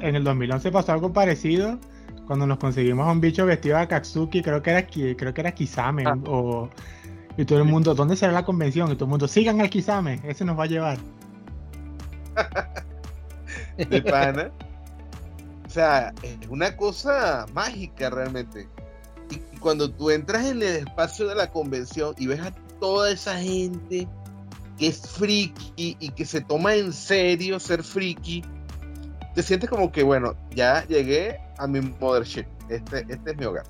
[0.01, 1.79] en el 2011 pasó algo parecido
[2.27, 5.53] cuando nos conseguimos a un bicho vestido de Katsuki, creo que era creo que era
[5.53, 6.17] Kisame ah.
[6.27, 6.71] o
[7.37, 8.91] y todo el mundo, ¿dónde será la convención?
[8.91, 10.99] Y todo el mundo, sigan al Kisame, ese nos va a llevar.
[13.77, 14.53] De pana.
[15.71, 18.69] O sea, es una cosa mágica realmente.
[19.31, 23.39] Y cuando tú entras en el espacio de la convención y ves a toda esa
[23.39, 24.09] gente
[24.77, 28.43] que es friki y que se toma en serio ser friki,
[29.37, 32.47] te sientes como que, bueno, ya llegué a mi mothership.
[32.69, 33.67] Este, este es mi hogar.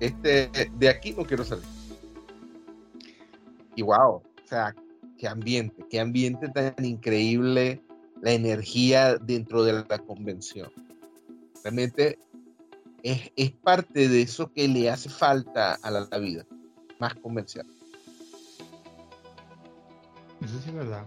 [0.00, 1.64] Este, de aquí no quiero salir.
[3.76, 4.74] Y wow, o sea,
[5.16, 7.80] qué ambiente, qué ambiente tan increíble,
[8.20, 10.70] la energía dentro de la convención.
[11.64, 12.18] Realmente
[13.02, 16.44] es, es parte de eso que le hace falta a la, la vida,
[16.98, 17.66] más comercial.
[20.42, 21.04] Eso sí es verdad.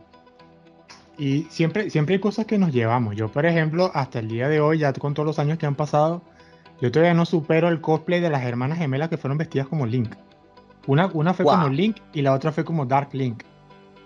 [1.17, 3.15] Y siempre, siempre hay cosas que nos llevamos.
[3.15, 5.75] Yo, por ejemplo, hasta el día de hoy, ya con todos los años que han
[5.75, 6.21] pasado,
[6.81, 10.15] yo todavía no supero el cosplay de las hermanas gemelas que fueron vestidas como Link.
[10.87, 11.55] Una, una fue Wow.
[11.55, 13.43] como Link y la otra fue como Dark Link.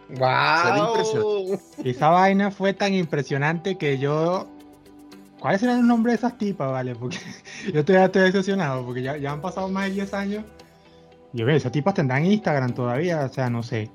[0.09, 1.59] ¡Wow!
[1.83, 4.47] Esa vaina fue tan impresionante que yo.
[5.45, 6.95] ¿Cuáles eran los nombres de esas tipas, vale?
[6.95, 7.19] Porque
[7.71, 10.43] yo todavía estoy decepcionado, porque ya, ya han pasado más de 10 años.
[11.33, 13.91] Yo veo, esas tipas tendrán Instagram todavía, o sea, no sé.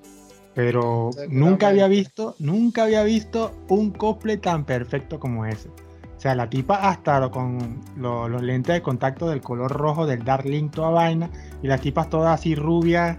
[0.54, 5.70] Pero nunca había visto, nunca había visto un cosplay tan perfecto como ese.
[5.70, 10.06] O sea, la tipa hasta lo- con lo- los lentes de contacto del color rojo
[10.06, 11.30] del Dark Link, toda vaina.
[11.64, 13.18] Y las tipas todas así rubias.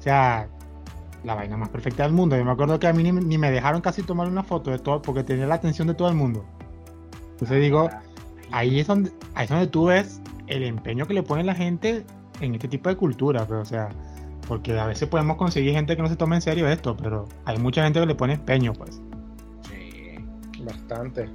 [0.00, 0.48] O sea,
[1.22, 2.36] la vaina más perfecta del mundo.
[2.36, 4.80] Yo me acuerdo que a mí ni, ni me dejaron casi tomar una foto de
[4.80, 6.44] todo, porque tenía la atención de todo el mundo.
[7.36, 7.90] Entonces digo,
[8.50, 12.04] ahí es donde, ahí es donde tú ves el empeño que le pone la gente
[12.40, 13.90] en este tipo de cultura, pero o sea,
[14.48, 17.58] porque a veces podemos conseguir gente que no se tome en serio esto, pero hay
[17.58, 19.00] mucha gente que le pone empeño, pues.
[19.68, 20.14] Sí.
[20.62, 21.28] Bastante.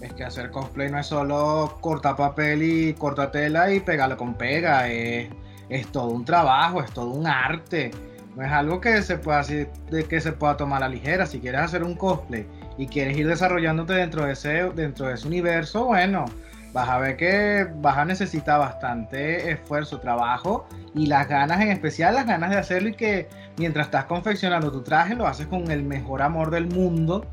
[0.00, 4.32] Es que hacer cosplay no es solo cortar papel y cortar tela y pegarlo con
[4.34, 5.28] pega, es,
[5.68, 7.90] es todo un trabajo, es todo un arte.
[8.36, 11.26] No es algo que se pueda así- de que se pueda tomar a la ligera.
[11.26, 12.46] Si quieres hacer un cosplay
[12.78, 16.24] y quieres ir desarrollándote dentro de ese, dentro de ese universo, bueno,
[16.72, 22.14] vas a ver que vas a necesitar bastante esfuerzo, trabajo y las ganas, en especial
[22.14, 25.82] las ganas de hacerlo y que mientras estás confeccionando tu traje lo haces con el
[25.82, 27.26] mejor amor del mundo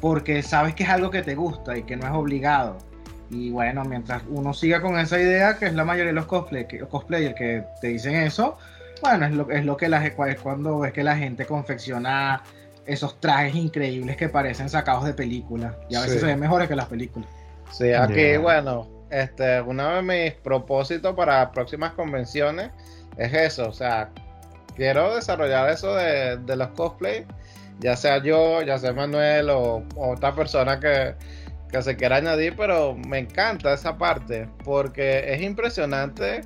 [0.00, 2.78] porque sabes que es algo que te gusta y que no es obligado.
[3.30, 7.34] Y bueno, mientras uno siga con esa idea, que es la mayoría de los, cosplayers
[7.34, 8.56] que te dicen eso,
[9.02, 12.42] bueno, es lo, es lo que es cuando ves que la gente confecciona
[12.88, 15.76] esos trajes increíbles que parecen sacados de películas.
[15.88, 16.20] Y a veces Sí.
[16.20, 17.28] se ven mejores que las películas.
[17.70, 22.70] Sí, aquí, bueno, este, uno de mis propósitos para próximas convenciones
[23.18, 24.08] es eso, o sea,
[24.74, 27.26] quiero desarrollar eso de, de los cosplay,
[27.80, 31.14] ya sea yo, ya sea Manuel o, o otra persona que,
[31.70, 36.40] que se quiera añadir, pero me encanta esa parte, porque es impresionante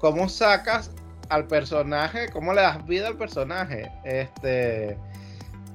[0.00, 0.90] cómo sacas
[1.28, 4.98] al personaje, cómo le das vida al personaje, este...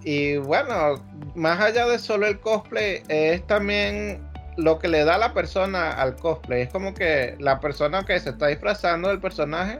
[0.03, 0.95] Y bueno,
[1.35, 4.19] más allá de solo el cosplay, es también
[4.57, 6.63] lo que le da la persona al cosplay.
[6.63, 9.79] Es como que la persona que se está disfrazando del personaje,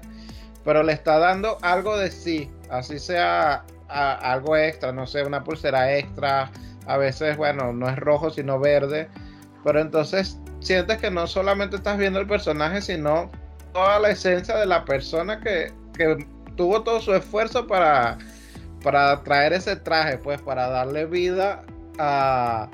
[0.64, 5.98] pero le está dando algo de sí, así sea algo extra, no sé, una pulsera
[5.98, 6.52] extra.
[6.88, 9.10] A veces, bueno, no es rojo, sino verde.
[9.64, 13.30] Pero entonces sientes que no solamente estás viendo el personaje, sino
[13.74, 18.18] toda la esencia de la persona que, que tuvo todo su esfuerzo para,
[18.84, 21.64] para traer ese traje, pues para darle vida
[22.00, 22.68] a,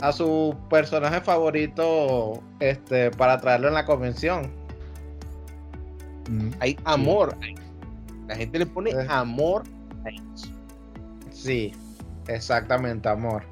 [0.00, 4.50] a su personaje favorito este, para traerlo en la convención.
[6.28, 6.50] Mm.
[6.60, 7.36] Hay amor.
[8.28, 9.06] La gente le pone Eh.
[9.08, 9.62] amor
[10.04, 10.48] a eso.
[11.30, 11.72] Sí,
[12.28, 13.42] exactamente, amor.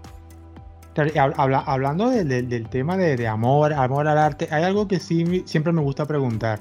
[1.36, 5.00] Habla- hablando de- de- del tema de, de amor, amor al arte, hay algo que
[5.00, 6.60] sí siempre me gusta preguntar.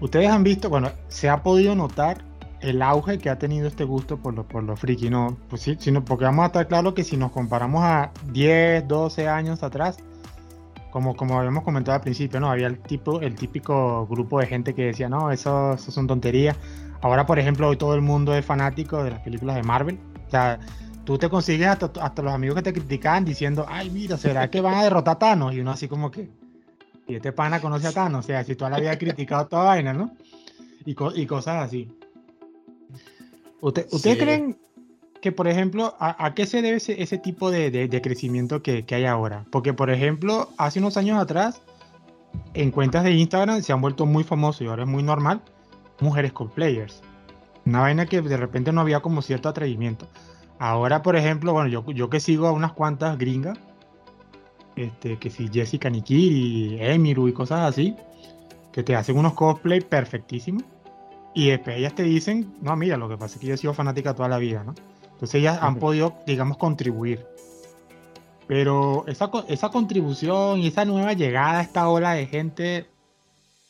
[0.00, 2.18] Ustedes han visto, bueno, se ha podido notar
[2.60, 5.36] el auge que ha tenido este gusto por lo, por lo friki, ¿no?
[5.48, 9.28] Pues sí, sino porque vamos a estar claro que si nos comparamos a 10, 12
[9.28, 9.98] años atrás,
[10.90, 12.50] como, como habíamos comentado al principio, ¿no?
[12.50, 16.56] Había el, tipo, el típico grupo de gente que decía, no, eso, eso son tonterías.
[17.00, 19.98] Ahora, por ejemplo, hoy todo el mundo es fanático de las películas de Marvel.
[20.26, 20.58] O sea,
[21.04, 24.60] tú te consigues hasta, hasta los amigos que te criticaban diciendo, ay, mira, ¿será que
[24.60, 25.54] van a derrotar a Thanos?
[25.54, 26.28] Y uno así como que,
[27.06, 29.64] y este pana conoce a Thanos, o sea, si toda la vida ha criticado toda
[29.64, 30.12] vaina, ¿no?
[30.84, 31.88] Y cosas así.
[33.60, 34.22] ¿Usted- ¿Ustedes Sí.
[34.24, 34.58] creen
[35.20, 38.62] que, por ejemplo, a, a qué se debe ese, ese tipo de, de- de crecimiento
[38.62, 39.44] que, que hay ahora?
[39.50, 41.60] Porque, por ejemplo, hace unos años atrás,
[42.54, 45.42] en cuentas de Instagram se han vuelto muy famosos y ahora es muy normal,
[46.00, 47.02] mujeres cosplayers.
[47.66, 50.08] Una vaina que de repente no había como cierto atrevimiento.
[50.58, 53.58] Ahora, por ejemplo, bueno, yo, yo que sigo a unas cuantas gringas,
[54.76, 57.94] este, que si Jessica Nikiri, Emiru y cosas así,
[58.72, 60.62] que te hacen unos cosplay perfectísimos.
[61.34, 63.74] Y después ellas te dicen, no, mira, lo que pasa es que yo he sido
[63.74, 64.74] fanática toda la vida, ¿no?
[65.12, 67.24] Entonces ellas han podido, digamos, contribuir.
[68.48, 72.86] Pero esa, esa contribución y esa nueva llegada a esta ola de gente,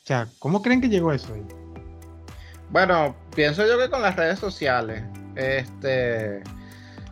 [0.03, 1.35] o sea, ¿cómo creen que llegó eso?
[2.71, 5.03] Bueno, pienso yo que con las redes sociales,
[5.35, 6.43] este,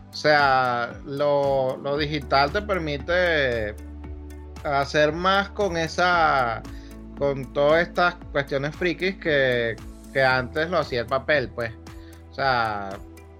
[0.09, 3.75] o sea, lo, lo digital te permite
[4.63, 6.63] hacer más con esa,
[7.17, 9.75] con todas estas cuestiones frikis que,
[10.11, 11.71] que antes lo hacía el papel, pues.
[12.31, 12.89] O sea,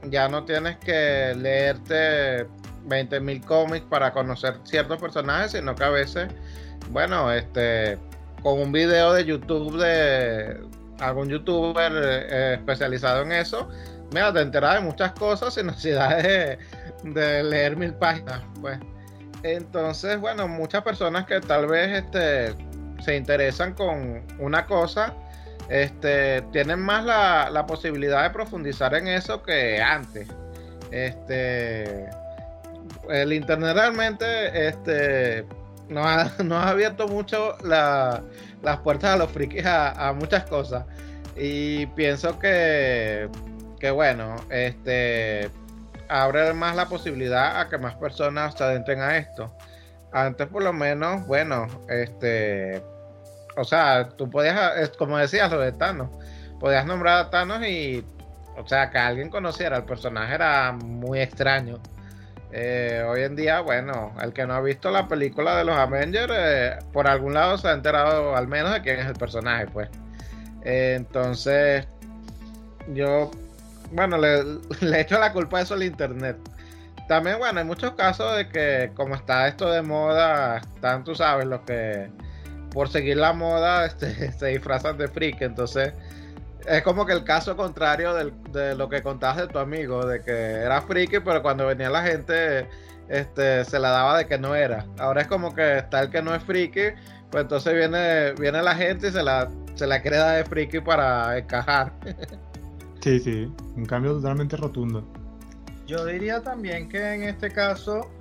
[0.03, 2.47] ya no tienes que leerte
[2.87, 6.29] 20.000 cómics para conocer ciertos personajes, sino que a veces,
[6.89, 7.97] bueno, este,
[8.41, 10.59] con un video de YouTube de
[10.99, 13.69] algún youtuber eh, especializado en eso,
[14.11, 16.57] mira, te enteras de muchas cosas sin necesidad de,
[17.03, 18.79] de leer mil páginas, pues.
[19.43, 22.53] Entonces, bueno, muchas personas que tal vez este,
[23.01, 25.13] se interesan con una cosa,
[25.69, 30.27] este, tienen más la, la posibilidad de profundizar en eso que antes.
[30.91, 32.09] Este,
[33.09, 35.45] el internet realmente este,
[35.87, 36.31] nos, ha,
[36.69, 40.85] abierto mucho las puertas a los frikis a, muchas cosas.
[41.35, 43.29] Y pienso que,
[43.79, 45.49] que bueno, este,
[46.09, 49.53] abre más la posibilidad a que más personas se adentren a esto.
[50.11, 52.81] Antes por lo menos, bueno, este,
[53.59, 56.09] o sea, tú podías, como decías lo de Thanos,
[56.59, 58.05] podías nombrar a Thanos y,
[58.57, 61.79] o sea, que alguien conociera al personaje era muy extraño.
[62.51, 66.33] Eh, hoy en día, bueno, el que no ha visto la película de los Avengers,
[66.35, 69.89] eh, por algún lado se ha enterado al menos de quién es el personaje, pues.
[70.63, 71.85] Eh, entonces,
[72.93, 73.29] yo,
[73.91, 74.43] bueno, le,
[74.81, 76.37] le echo la culpa a eso al internet.
[77.09, 81.45] También, bueno, hay muchos casos de que como está esto de moda, están, tú sabes,
[81.45, 82.09] los que
[82.73, 85.93] por seguir la moda este, se disfrazan de freak, entonces
[86.67, 90.31] es como que el caso contrario de lo que contabas de tu amigo, de que
[90.31, 92.67] era friki, pero cuando venía la gente
[93.07, 94.85] este, se la daba de que no era.
[94.99, 96.91] Ahora es como que está el que no es friki,
[97.31, 101.93] pues entonces viene, viene la gente y se la, se la de friki para encajar.
[103.01, 105.07] Sí, sí, un cambio totalmente rotundo.
[105.87, 108.11] Yo diría también que en este caso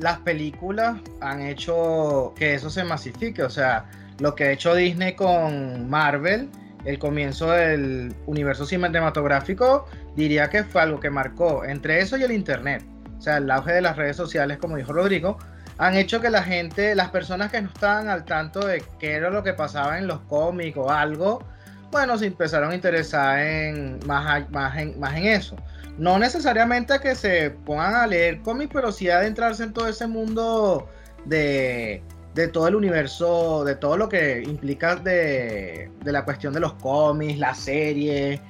[0.00, 3.84] las películas han hecho que eso se masifique, o sea,
[4.18, 6.48] lo que ha hecho Disney con Marvel
[6.84, 9.86] el comienzo del universo cinematográfico,
[10.16, 12.82] diría que fue algo que marcó entre eso y el Internet.
[13.18, 15.38] O sea, el auge de las redes sociales, como dijo Rodrigo,
[15.78, 19.30] han hecho que la gente, las personas que no estaban al tanto de qué era
[19.30, 21.44] lo que pasaba en los cómics o algo,
[21.90, 24.44] bueno, se empezaron a interesar en más,
[24.76, 25.56] en, más en eso.
[26.00, 30.88] No necesariamente que se pongan a leer cómics, pero sí adentrarse en todo ese mundo
[31.26, 32.02] de,
[32.34, 37.38] de todo el universo, de todo lo que implica de, la cuestión de los cómics,
[37.38, 38.40] la serie.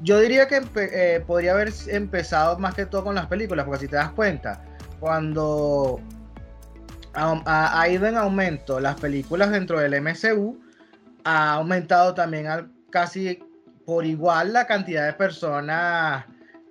[0.00, 3.88] Yo diría que eh, podría haber empezado más que todo con las películas, porque si
[3.88, 4.64] te das cuenta,
[4.98, 6.00] cuando
[7.12, 10.58] ha, ido en aumento las películas dentro del MCU,
[11.24, 13.38] ha aumentado también casi
[13.84, 16.24] por igual la cantidad de personas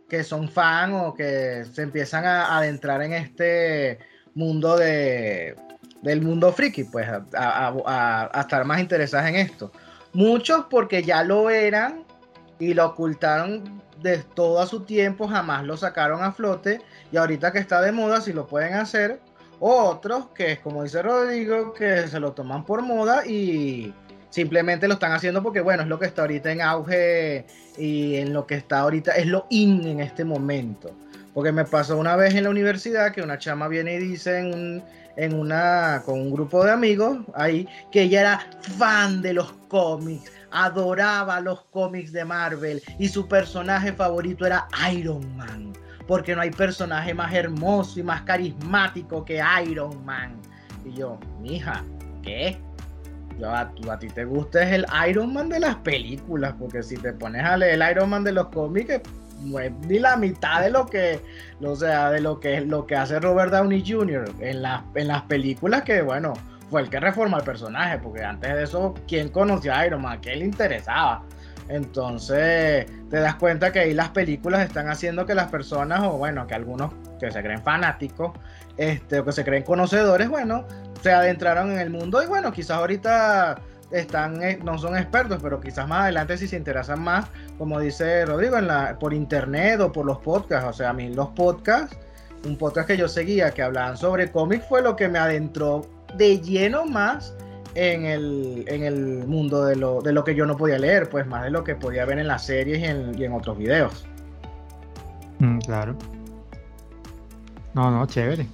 [0.09, 3.99] que son fan o que se empiezan a adentrar en este
[4.33, 5.55] mundo de,
[6.05, 9.71] del mundo friki, pues a, estar más interesadas en esto.
[10.13, 12.03] Muchos porque ya lo eran
[12.59, 16.79] y lo ocultaron de todo a su tiempo, jamás lo sacaron a flote
[17.11, 19.19] y ahorita que está de moda, si lo pueden hacer.
[19.59, 23.93] Otros que como dice Rodrigo, que se lo toman por moda y
[24.29, 27.45] simplemente lo están haciendo porque bueno, es lo que está ahorita en auge
[27.77, 30.91] y en lo que está ahorita, es lo in en este momento.
[31.33, 34.83] Porque me pasó una vez en la universidad que una chama viene y dice en
[35.17, 40.31] en una con un grupo de amigos ahí que ella era fan de los cómics,
[40.51, 45.73] adoraba los cómics de Marvel y su personaje favorito era Iron Man,
[46.07, 50.39] porque no hay personaje más hermoso y más carismático que Iron Man.
[50.85, 51.83] Y yo, mija,
[52.21, 52.57] ¿qué?
[53.39, 56.97] Yo, a, a ti te gusta es el Iron Man de las películas, porque si
[56.97, 59.01] te pones a leer el Iron Man de los cómics,
[59.87, 61.19] ni la mitad de lo que,
[61.61, 64.31] o sea, de lo que, lo que hace Robert Downey Jr.
[64.39, 64.63] en,
[64.95, 66.33] en las películas que, bueno,
[66.69, 70.19] fue el que reforma el personaje, porque antes de eso, ¿quién conocía a Iron Man?
[70.21, 71.23] ¿Qué le interesaba?
[71.67, 76.45] Entonces, te das cuenta que ahí las películas están haciendo que las personas, o bueno,
[76.47, 78.31] que algunos que se creen fanáticos,
[78.77, 80.65] este, o que se creen conocedores, bueno,
[81.05, 85.61] se adentraron en el mundo y bueno, quizás ahorita están, eh, no son expertos, pero
[85.61, 87.27] quizás más adelante si se interesan más,
[87.59, 90.67] como dice Rodrigo, en la, por internet o por los podcasts.
[90.67, 91.95] O sea, a mí los podcasts,
[92.43, 95.85] un podcast que yo seguía que hablaban sobre cómics fue lo que me adentró
[96.17, 97.35] de lleno más
[97.75, 101.27] en el, en el mundo de lo, de lo que yo no podía leer, pues
[101.27, 104.07] más de lo que podía ver en las series y en, otros videos.
[105.37, 105.95] Mm, claro.
[107.75, 108.47] No, no, chévere.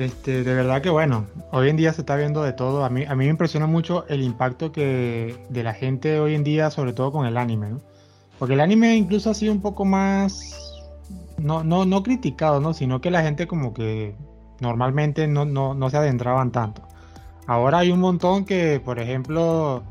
[0.00, 2.86] Este, de verdad que bueno, hoy en día se está viendo de todo.
[2.86, 6.42] A mí, a mí me impresiona mucho el impacto que de la gente hoy en
[6.42, 7.80] día, sobre todo con el anime, ¿no?
[8.38, 10.80] Porque el anime incluso ha sido un poco más,
[11.36, 12.72] no, no, no criticado, ¿no?
[12.72, 14.16] Sino que la gente como que
[14.60, 16.80] normalmente no, no, no se adentraban tanto.
[17.46, 19.82] Ahora hay un montón que, por ejemplo,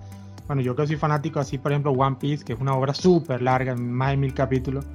[0.48, 3.44] bueno, yo que soy fanático así, por ejemplo, One Piece, que es una obra súper
[3.44, 4.88] larga, más de mil capítulos.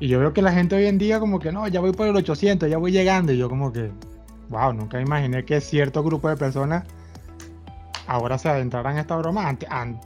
[0.00, 2.08] Y yo veo que la gente hoy en día como que no, ya voy por
[2.08, 3.32] el 800, ya voy llegando.
[3.32, 3.92] Y yo como que,
[4.48, 6.84] wow, nunca imaginé que cierto grupo de personas
[8.06, 9.56] ahora se adentraran en esta broma,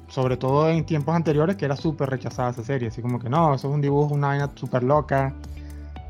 [0.09, 3.55] sobre todo en tiempos anteriores que era súper rechazada esa serie, así como que no,
[3.55, 5.35] eso es un dibujo, una vaina súper loca,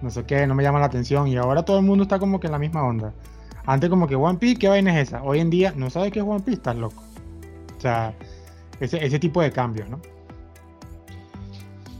[0.03, 2.41] no sé qué, no me llama la atención, y ahora todo el mundo está como
[2.41, 3.13] que en la misma onda.
[3.67, 5.23] Antes como que One Piece, ¿qué vaina es esa?
[5.23, 6.59] Hoy en día, ¿no sabes qué es One Piece?
[6.59, 7.03] Estás loco.
[7.77, 8.15] O sea,
[8.81, 10.01] ese, ese tipo de cambios, ¿no?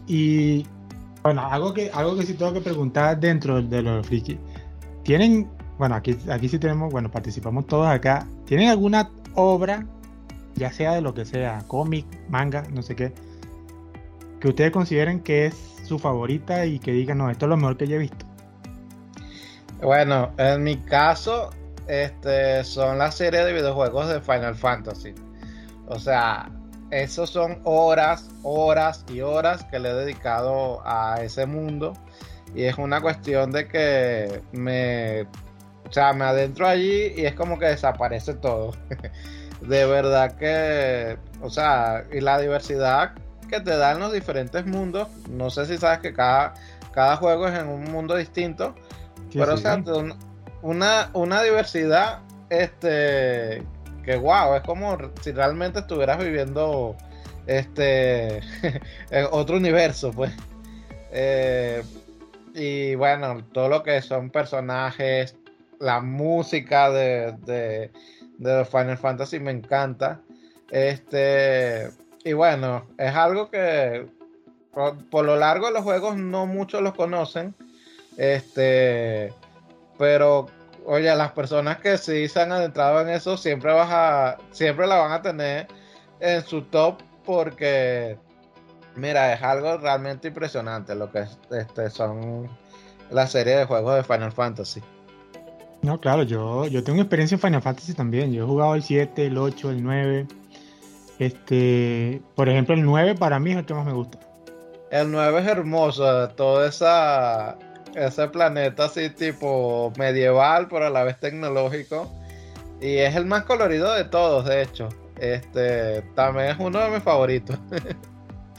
[0.07, 0.67] Y
[1.23, 4.39] bueno, algo que, algo que sí tengo que preguntar dentro de los friki.
[5.03, 5.49] ¿Tienen
[5.79, 8.27] bueno, aquí, aquí sí tenemos, bueno, participamos todos acá.
[8.47, 9.87] ¿Tienen alguna obra,
[10.57, 13.13] ya sea de lo que sea, cómic, manga, no sé qué,
[14.41, 15.55] que ustedes consideren que es
[15.85, 18.27] su favorita y que digan, no, esto es lo mejor que yo he visto?
[19.81, 21.51] Bueno, en mi caso,
[21.87, 25.15] este, son las series de videojuegos de Final Fantasy.
[25.87, 26.51] O sea,
[26.91, 31.95] esos son horas, horas y horas que le he dedicado a ese mundo.
[32.55, 35.27] Y es una cuestión de que me
[35.89, 38.75] o sea, me adentro allí y es como que desaparece todo.
[39.61, 43.13] de verdad que, o sea, y la diversidad
[43.49, 46.55] que te dan los diferentes mundos, no sé si sabes que cada,
[46.93, 48.75] cada juego es en un mundo distinto,
[49.33, 49.83] pero o sea,
[50.63, 52.21] una, una diversidad,
[52.51, 53.63] este,
[54.05, 56.97] que wow, es como si realmente estuvieras viviendo,
[57.47, 58.39] este,
[59.11, 60.33] en otro universo, pues.
[61.11, 61.83] Eh,
[62.55, 65.37] y bueno, todo lo que son personajes,
[65.81, 67.91] la música de,
[68.39, 70.21] de, Final Fantasy me encanta.
[70.71, 71.91] Este,
[72.25, 74.07] y bueno, es algo que
[74.73, 77.55] por, lo largo de los juegos no muchos los conocen.
[78.17, 79.33] Este,
[79.99, 80.47] pero
[80.85, 84.97] oye, las personas que sí se han adentrado en eso siempre vas a, siempre la
[84.97, 85.69] van a tener
[86.21, 88.19] en su top porque
[88.99, 92.49] mira, es algo realmente impresionante lo que este, son
[93.11, 94.83] la serie de juegos de Final Fantasy.
[95.83, 98.33] No, claro, yo, yo tengo experiencia en Final Fantasy también.
[98.33, 100.27] Yo he jugado el 7, el 8, el 9.
[101.19, 104.19] Este, por ejemplo, el 9 para mí es el que más me gusta.
[104.91, 107.57] El 9 es hermoso, todo esa,
[107.95, 112.11] ese planeta así tipo medieval, pero a la vez tecnológico.
[112.81, 114.89] Y es el más colorido de todos, de hecho.
[115.19, 117.59] Este, también es uno de mis favoritos.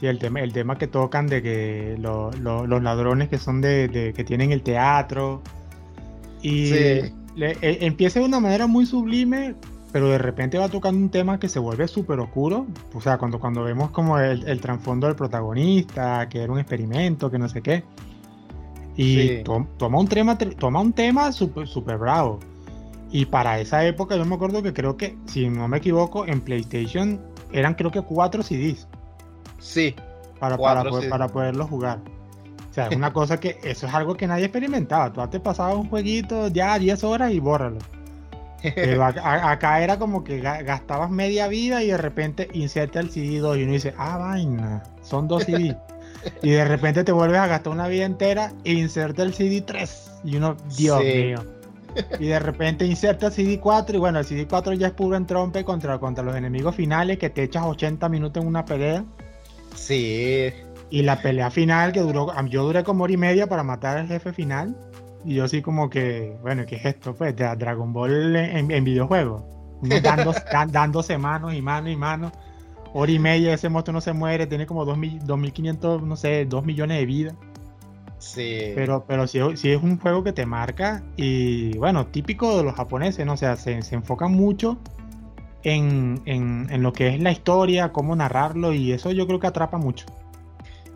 [0.00, 4.24] Sí, el tema, el tema que tocan de que los ladrones que son de, que
[4.24, 5.42] tienen el teatro,
[6.42, 7.12] y e,
[7.60, 9.54] empieza de una manera muy sublime,
[9.92, 12.66] pero de repente va tocando un tema que se vuelve súper oscuro.
[12.94, 17.30] O sea, cuando, cuando vemos como el, el trasfondo del protagonista, que era un experimento,
[17.30, 17.84] que no sé qué.
[18.96, 22.38] Y toma un tema, toma un tema súper super bravo.
[23.10, 26.40] Y para esa época yo me acuerdo que creo que, si no me equivoco, en
[26.40, 27.20] PlayStation
[27.52, 28.86] eran creo que cuatro CDs.
[29.58, 29.94] Sí.
[30.38, 32.00] Para, para, para poderlo jugar.
[32.70, 35.12] O sea, es una cosa que eso es algo que nadie experimentaba.
[35.12, 37.78] Tú te pasabas un jueguito ya 10 horas y bórralo.
[38.62, 43.58] Pero acá era como que gastabas media vida y de repente inserta el CD 2
[43.58, 45.76] y uno dice, ah, vaina, son dos CD.
[46.42, 50.10] y de repente te vuelves a gastar una vida entera e inserta el CD 3
[50.24, 51.44] y uno, Dios mío.
[52.20, 55.16] Y de repente inserta el CD 4 y bueno, el CD 4 ya es puro
[55.16, 59.04] entrompe contra, contra los enemigos finales que te echas 80 minutos en una pelea.
[59.74, 60.52] Sí.
[60.90, 64.08] Y la pelea final que duró, yo duré como hora y media para matar al
[64.08, 64.76] jefe final.
[65.24, 67.14] Y yo sí como que, bueno, ¿qué es esto?
[67.14, 69.42] Pues de Dragon Ball en, en videojuegos.
[70.72, 72.32] dándose, manos y manos y manos.
[72.92, 76.98] Hora y media, ese monstruo no se muere, tiene como 2.500, no sé, 2 millones
[76.98, 77.34] de vidas.
[78.18, 78.72] Sí.
[78.74, 83.24] Pero, pero sí, es un juego que te marca y bueno, típico de los japoneses,
[83.24, 83.34] ¿no?
[83.34, 84.76] O sea, se, se enfocan mucho
[85.62, 89.46] en, en, en, lo que es la historia, cómo narrarlo y eso yo creo que
[89.46, 90.04] atrapa mucho.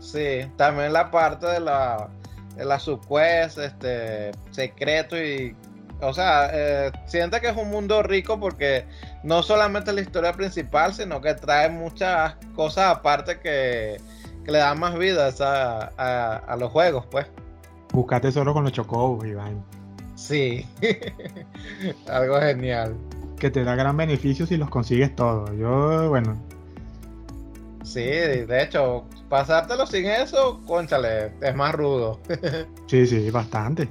[0.05, 2.09] Sí, también la parte de la,
[2.57, 5.57] de la subquest, este, secreto y...
[6.01, 8.85] O sea, eh, siente que es un mundo rico porque
[9.23, 13.99] no solamente la historia principal, sino que trae muchas cosas aparte que,
[14.45, 17.27] le dan más vida a, a, los juegos, pues.
[17.93, 19.65] Buscate solo con los chocobos, Iván.
[20.17, 20.67] Sí,
[22.09, 22.97] algo genial.
[23.39, 25.51] Que te da gran beneficio si los consigues todos.
[25.57, 26.37] Yo, bueno.
[27.85, 32.20] Sí, de hecho, pasártelo sin eso, conchale, es más rudo.
[32.87, 33.89] sí, sí, bastante.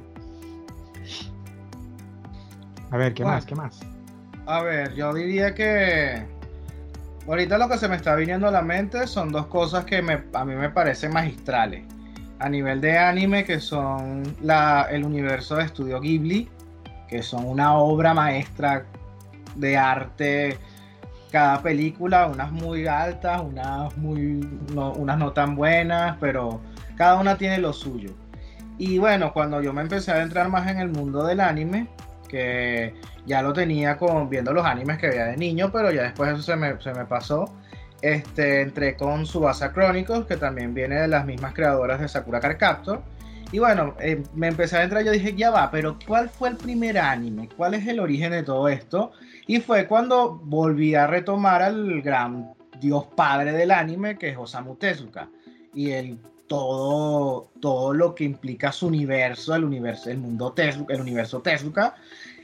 [2.91, 3.35] A ver, ¿qué Bueno.
[3.35, 3.45] más?
[3.45, 3.79] ¿Qué más?
[4.45, 6.25] A ver, yo diría que
[7.27, 10.23] ahorita lo que se me está viniendo a la mente son dos cosas que me-
[10.33, 11.83] a mí me parecen magistrales.
[12.39, 16.47] A nivel de anime, que son la, el universo de Estudio Ghibli,
[17.09, 18.85] que son una obra maestra
[19.55, 20.57] de arte.
[21.33, 26.61] Cada película, unas muy altas, unas muy no, unas no tan buenas, pero
[26.95, 28.11] cada una tiene lo suyo.
[28.77, 31.87] Y bueno, cuando yo me empecé a adentrar más en el mundo del anime,
[32.29, 32.93] que
[33.25, 36.43] ya lo tenía con viendo los animes que veía de niño, pero ya después eso
[36.43, 37.51] se me, se me pasó.
[38.03, 42.57] Este, entré con Subasa Chronicles, que también viene de las mismas creadoras de Sakura Card
[42.57, 43.01] Captor.
[43.53, 46.57] Y bueno, eh, me empecé a entrar, yo dije, ya va, pero ¿cuál fue el
[46.57, 47.47] primer anime?
[47.55, 49.11] ¿Cuál es el origen de todo esto?
[49.45, 54.75] Y fue cuando volví a retomar al gran dios padre del anime, que es Osamu
[54.77, 55.29] Tezuka.
[55.71, 61.01] Y el todo, todo lo que implica su universo, el universo, el mundo Tezuka, el
[61.01, 61.93] universo Tezuka,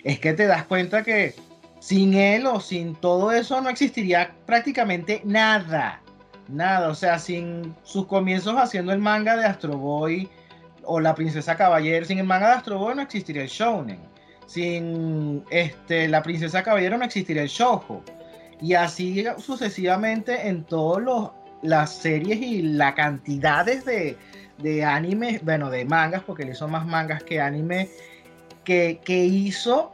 [0.04, 1.34] es que te das cuenta que
[1.80, 6.04] sin él o sin todo eso no existiría prácticamente nada.
[6.48, 10.30] Nada, o sea, sin sus comienzos haciendo el manga de Astro Boy
[10.84, 14.00] o la princesa caballero, sin el manga de Astro Boy no existiría el shounen.
[14.46, 18.04] Sin este, la princesa caballero no existiría el shoujo.
[18.62, 24.18] Y así sucesivamente en todos los las series y la cantidades de,
[24.60, 27.90] de animes, bueno, de mangas, porque él hizo más mangas que anime,
[28.64, 29.92] que, que hizo,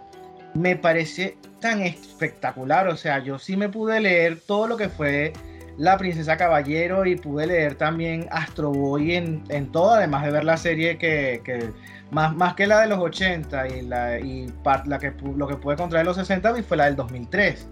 [0.53, 2.87] me parece tan espectacular.
[2.87, 5.33] O sea, yo sí me pude leer todo lo que fue
[5.77, 10.43] La Princesa Caballero y pude leer también Astro Boy en, en todo, además de ver
[10.45, 11.69] la serie que, que
[12.11, 14.51] más, más que la de los 80 y, la, y
[14.85, 17.67] la que, lo que pude encontrar de los 60 fue la del 2003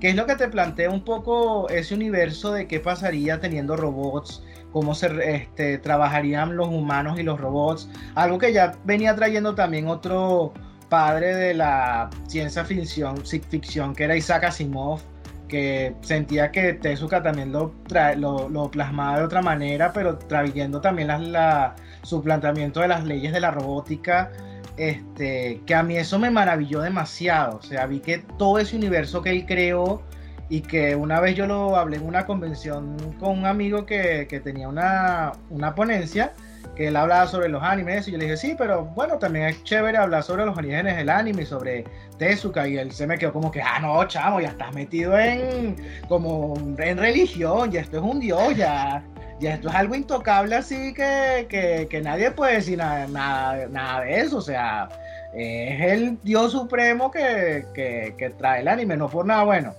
[0.00, 4.44] que es lo que te plantea un poco ese universo de qué pasaría teniendo robots,
[4.70, 9.88] cómo se este, trabajarían los humanos y los robots, algo que ya venía trayendo también
[9.88, 10.52] otro
[10.88, 15.00] padre de la ciencia ficción, ci- ficción que era Isaac Asimov,
[15.48, 17.74] que sentía que Tezuka también lo,
[18.16, 23.04] lo, lo plasmaba de otra manera, pero trayendo también las- la- su planteamiento de las
[23.04, 24.30] leyes de la robótica
[24.76, 27.56] este, que a mí eso me maravilló demasiado.
[27.58, 30.02] O sea, vi que todo ese universo que él creó
[30.48, 34.40] y que una vez yo lo hablé en una convención con un amigo que, que
[34.40, 36.32] tenía una, una ponencia,
[36.76, 39.62] que él hablaba sobre los animes y yo le dije, sí, pero bueno, también es
[39.64, 41.84] chévere hablar sobre los orígenes del anime sobre
[42.18, 45.76] Tezuka y él se me quedó como que, ah, no, chamo, ya estás metido en,
[46.08, 49.02] como en religión, ya esto es un dios, ya,
[49.40, 54.00] ya esto es algo intocable así que, que, que nadie puede decir nada, nada, nada
[54.02, 54.88] de eso, o sea,
[55.34, 59.74] es el dios supremo que, que trae el anime, no por nada bueno.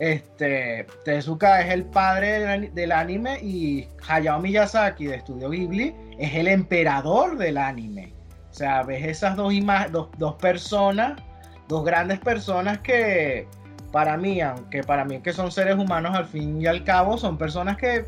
[0.00, 5.94] Este, Tezuka es el padre del, ani- del anime y Hayao Miyazaki de Estudio Ghibli
[6.18, 8.14] es el emperador del anime.
[8.50, 9.52] O sea, ves esas dos,
[9.92, 11.20] dos, dos personas,
[11.68, 13.46] dos grandes personas que
[13.92, 17.36] para mí, aunque para mí que son seres humanos al fin y al cabo, son
[17.36, 18.06] personas que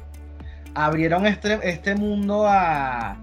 [0.75, 3.19] abrieron este, este mundo a,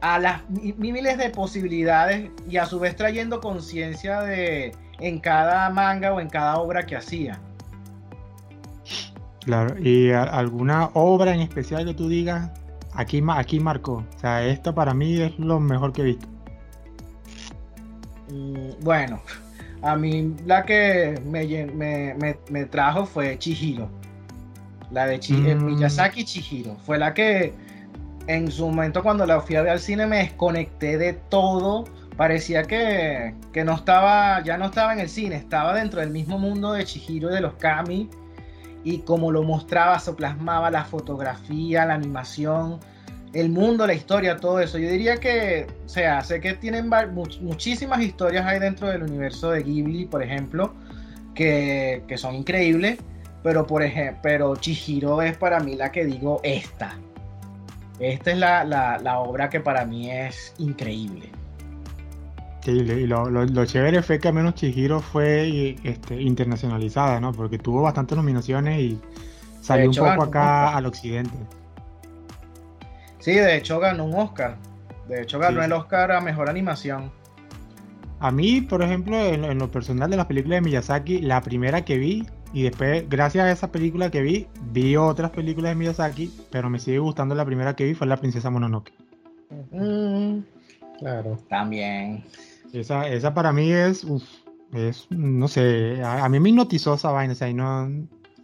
[0.00, 4.22] a las mi- miles de posibilidades y a su vez trayendo conciencia
[5.00, 7.38] en cada manga o en cada obra que hacían.
[9.46, 12.50] Claro, y alguna obra en especial que tú digas,
[12.92, 14.04] aquí, aquí marcó.
[14.16, 16.26] O sea, esto para mí es lo mejor que he visto.
[18.30, 19.20] Mm, Bueno,
[19.82, 23.88] a mí la que me, me, me- me trajo fue Chihiro.
[24.90, 25.64] La de eh, Mm.
[25.64, 26.76] Miyazaki Chihiro.
[26.84, 27.54] Fue la que
[28.26, 31.84] en su momento cuando la fui a ver al cine me desconecté de todo.
[32.16, 36.38] Parecía que, que no estaba, ya no estaba en el cine, estaba dentro del mismo
[36.38, 38.08] mundo de Chihiro y de los Kami.
[38.84, 42.78] Y como lo mostraba, se plasmaba la fotografía, la animación,
[43.32, 44.78] el mundo, la historia, todo eso.
[44.78, 46.90] Yo diría que, o sea, sé que tienen
[47.40, 50.72] muchísimas historias ahí dentro del universo de Ghibli, por ejemplo,
[51.34, 52.98] que, son increíbles,
[53.42, 53.82] pero por
[54.22, 56.96] pero Chihiro es para mí la que digo esta.
[57.98, 61.35] Esta es la obra que para mí es increíble.
[62.66, 67.30] Sí, y lo, lo- lo chévere fue que al menos Chihiro fue este, internacionalizada, ¿no?
[67.30, 69.00] Porque tuvo bastantes nominaciones y
[69.60, 71.30] salió hecho, un poco acá al occidente.
[73.20, 74.56] Sí, de hecho ganó un Oscar.
[75.08, 75.72] De hecho ganó Sí, el.
[75.74, 77.12] Oscar a Mejor Animación.
[78.18, 81.40] A mí, por ejemplo, en, lo- en lo personal de las películas de Miyazaki, la
[81.42, 85.76] primera que vi, y después, gracias a esa película que vi, vi otras películas de
[85.76, 88.92] Miyazaki, pero me sigue gustando la primera que vi, fue La Princesa Mononoke.
[89.70, 90.38] Mm,
[90.98, 91.38] Claro.
[91.48, 92.24] también.
[92.72, 94.22] Esa, esa para mí es, uf,
[94.72, 97.88] es, no sé, a, mí me hipnotizó esa vaina, o sea, y no,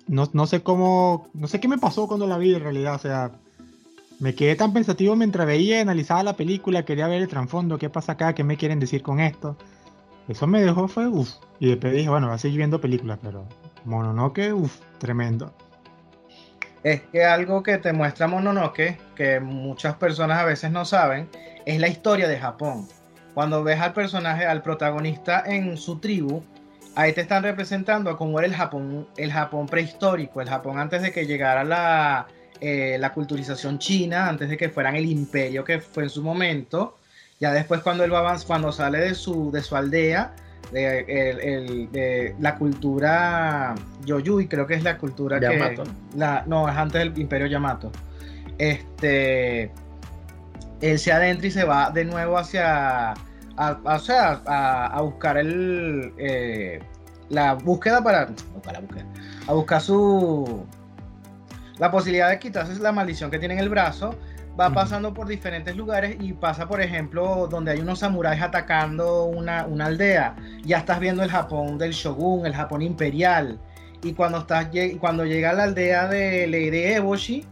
[0.07, 2.99] no, no sé cómo, no sé qué me pasó cuando la vi en realidad, o
[2.99, 3.33] sea,
[4.21, 7.91] me quedé tan pensativo mientras veía y analizaba la película, quería ver el trasfondo, qué
[7.91, 9.57] pasa acá, qué me quieren decir con esto,
[10.29, 11.31] eso me dejó fue uff.
[11.59, 13.47] Y después dije, bueno, voy a seguir viendo películas, pero
[13.85, 15.53] Mononoke, uff, tremendo.
[16.83, 21.29] Es que algo que te muestra Mononoke, que muchas personas a veces no saben,
[21.65, 22.89] es la historia de Japón.
[23.35, 26.43] Cuando ves al personaje, al protagonista en su tribu,
[26.95, 31.13] ahí te están representando cómo era el Japón, el Japón prehistórico, el Japón antes de
[31.13, 32.27] que llegara la,
[32.61, 36.99] eh, la culturización china, antes de que fueran el imperio que fue en su momento.
[37.41, 40.35] Ya después cuando él va cuando sale de su, de su aldea,
[40.71, 43.75] de, la cultura
[44.05, 45.85] Yoyui, creo que es la cultura Yamato.
[45.85, 45.91] que...
[46.17, 47.91] La, no, es antes del imperio Yamato.
[48.59, 49.73] Este,
[50.83, 53.15] él se adentra y se va de nuevo hacia...
[53.57, 56.13] A, o sea, a, buscar el...
[56.19, 56.81] Eh,
[57.29, 58.29] la búsqueda para...
[58.63, 59.07] para búsqueda,
[59.47, 60.67] a buscar su...
[61.79, 64.15] La posibilidad de quitarse la maldición que tiene en el brazo
[64.59, 69.61] va pasando por diferentes lugares y pasa, por ejemplo, donde hay unos samuráis atacando una,
[69.61, 70.37] aldea.
[70.63, 73.59] Ya estás viendo el Japón del shogun, el Japón imperial.
[74.03, 74.69] Y cuando, estás,
[75.01, 77.47] cuando llega a la aldea de Lady Eboshi,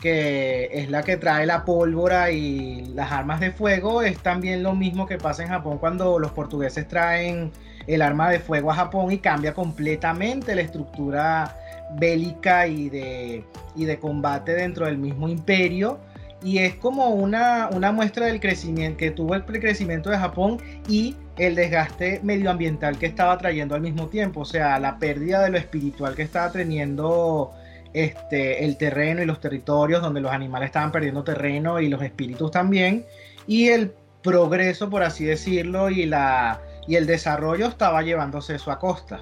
[0.00, 4.74] que es la que trae la pólvora y las armas de fuego, es también lo
[4.74, 7.52] mismo que pasa en Japón cuando los portugueses traen
[7.86, 11.56] el arma de fuego a Japón y cambia completamente la estructura
[11.98, 13.44] bélica y de,
[13.74, 15.98] y de combate dentro del mismo imperio.
[16.42, 21.54] Y es como una, muestra del crecimiento que tuvo el crecimiento de Japón y el
[21.54, 26.14] desgaste medioambiental que estaba trayendo al mismo tiempo, o sea, la pérdida de lo espiritual
[26.14, 27.52] que estaba teniendo
[27.92, 32.50] este, el terreno y los territorios donde los animales estaban perdiendo terreno y los espíritus
[32.50, 33.04] también,
[33.46, 38.78] y el progreso, por así decirlo, y, la, y el desarrollo estaba llevándose eso a
[38.78, 39.20] costa.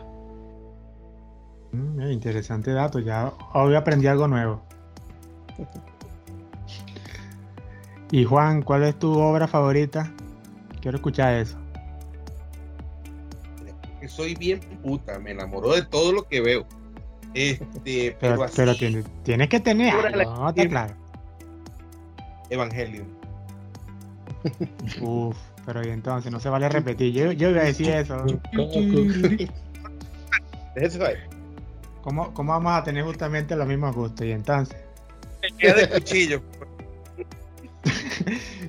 [1.72, 4.62] Mm, interesante dato, ya hoy aprendí algo nuevo.
[8.10, 10.10] Y Juan, ¿cuál es tu obra favorita?
[10.80, 11.58] Quiero escuchar eso.
[14.06, 16.66] Soy bien puta, me enamoró de todo lo que veo.
[17.34, 19.94] Este, pero, pero, tienes, que tener
[20.26, 20.94] no, está claro.
[22.50, 23.04] Evangelio.
[25.00, 27.12] Uf, pero y entonces no se vale repetir.
[27.12, 28.24] Yo, yo iba a decir eso.
[32.02, 34.26] ¿Cómo, ¿Cómo vamos a tener justamente los mismos gustos?
[34.26, 34.76] Y entonces.
[35.58, 36.40] de cuchillo.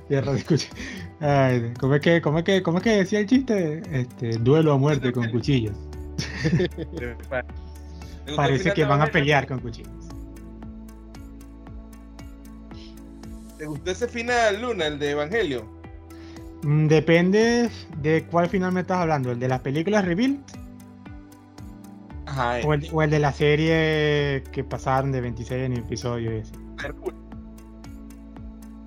[1.80, 3.82] ¿cómo, es que, cómo, es que, ¿Cómo es que decía el chiste?
[3.92, 5.76] Este, duelo a muerte con cuchillos.
[8.36, 9.92] Parece que van a pelear con cuchillos.
[13.58, 15.66] ¿Te gustó ese final, Luna, el de Evangelio?
[16.64, 20.06] Mm, depende de cuál final me estás hablando, el de las películas
[22.64, 26.52] o, el, o, el, de la serie que pasaron de 26 en episodios.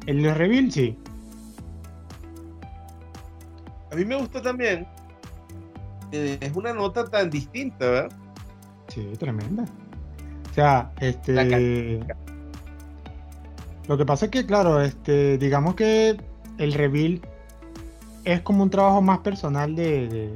[0.07, 0.99] El de Reveal, sí.
[3.91, 4.87] A mí me gusta también.
[6.13, 8.22] es una nota tan distinta, ¿verdad?
[8.93, 9.65] Sí, tremenda.
[10.51, 12.05] O sea, este.
[13.89, 16.17] Lo que pasa es que, claro, este, digamos que
[16.59, 17.21] el reveal
[18.25, 20.35] es como un trabajo más personal de,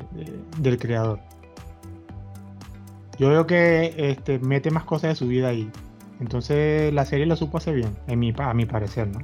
[0.59, 1.21] del creador.
[3.19, 5.71] Yo veo que este, mete más cosas de su vida ahí.
[6.19, 9.21] Entonces la serie lo supo hacer bien, en mi, a mi parecer, ¿no?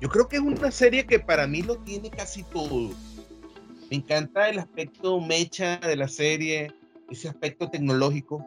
[0.00, 2.90] Yo creo que es una serie que para mí lo tiene casi todo.
[3.90, 6.72] Me encanta el aspecto mecha de la serie,
[7.12, 8.44] ese aspecto tecnológico.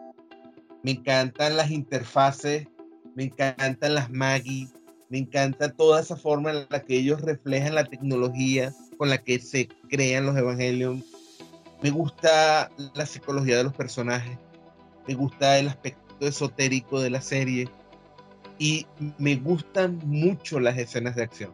[0.84, 2.68] Me encantan las interfaces,
[3.16, 4.68] me encantan las Maggie,
[5.09, 9.39] me encanta toda esa forma en la que ellos reflejan la tecnología con la que
[9.39, 11.03] se crean los Evangelion.
[11.82, 14.38] Me gusta la psicología de los personajes,
[15.07, 17.70] me gusta el aspecto esotérico de la serie
[18.57, 18.86] y
[19.18, 21.51] me gustan mucho las escenas de acción.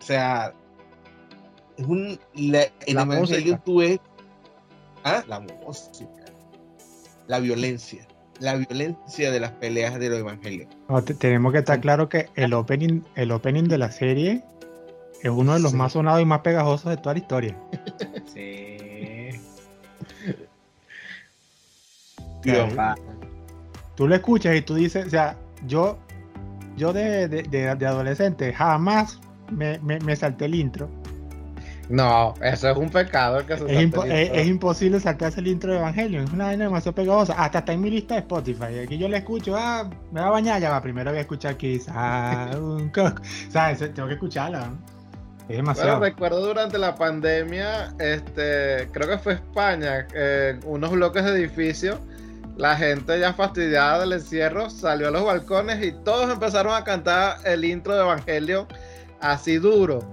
[0.00, 0.52] O sea,
[1.78, 2.18] es un.
[2.34, 3.80] La, en la Evangelion tú
[5.04, 5.22] ¿ah?
[5.28, 6.24] La música.
[7.26, 8.06] La violencia.
[8.40, 10.68] La violencia de las peleas de los evangelios.
[11.18, 14.42] tenemos que estar claro que el opening, el opening de la serie
[15.22, 17.56] es uno de los más sonados y más pegajosos de toda la historia.
[18.34, 19.30] Sí.
[23.94, 25.36] tú lo escuchas y tú dices, o sea,
[25.66, 25.98] yo,
[26.76, 29.18] yo de, de, adolescente jamás
[29.50, 30.90] me, me, salté el intro.
[31.88, 36.24] No, eso es un pecado es, es, imposible saltarse el intro de Evangelion.
[36.24, 37.34] Es una vaina demasiado pegajosa.
[37.34, 38.78] Hasta está en mi lista de Spotify.
[38.84, 40.80] Aquí yo le escucho, ah, me va a bañar, ya va.
[40.80, 43.20] Primero voy a escuchar quizás un coco.
[43.50, 43.80] ¿Sabes?
[43.92, 44.70] Tengo que escucharla.
[45.48, 45.98] Es demasiado.
[45.98, 51.98] Bueno, recuerdo durante la pandemia, este, creo que fue España, eh, unos bloques de edificios
[52.56, 57.38] la gente ya fastidiada del encierro salió a los balcones y todos empezaron a cantar
[57.44, 58.68] el intro de Evangelio
[59.20, 60.04] así duro.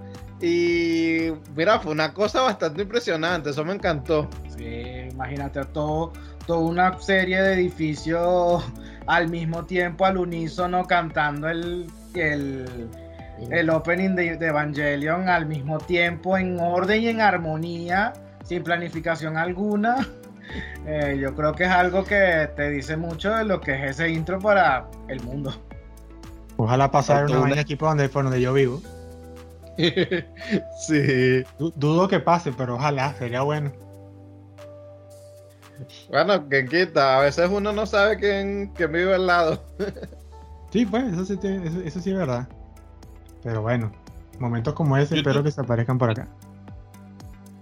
[0.42, 4.28] Y mira, fue una cosa bastante impresionante, eso me encantó.
[4.56, 6.12] Sí, imagínate todo,
[6.46, 8.64] toda una serie de edificios
[9.06, 12.88] al mismo tiempo, al unísono, cantando el, el,
[13.50, 18.12] el opening de, de Evangelion al mismo tiempo, en orden y en armonía,
[18.44, 19.96] sin planificación alguna.
[20.84, 24.10] Eh, yo creo que es algo que te dice mucho de lo que es ese
[24.10, 25.54] intro para el mundo.
[26.56, 26.90] Ojalá
[27.28, 28.82] una una- vaina aquí por donde, por donde yo vivo.
[30.86, 31.42] sí.
[31.58, 33.72] Du- dudo que pase, pero ojalá, sería bueno.
[36.10, 39.62] Bueno, que quita, a veces uno no sabe quién, quién vive al lado.
[40.70, 42.48] Sí, pues, eso sí, te- eso, eso sí es verdad.
[43.42, 43.92] Pero bueno,
[44.38, 46.26] momentos como ese, espero que se aparezcan por acá.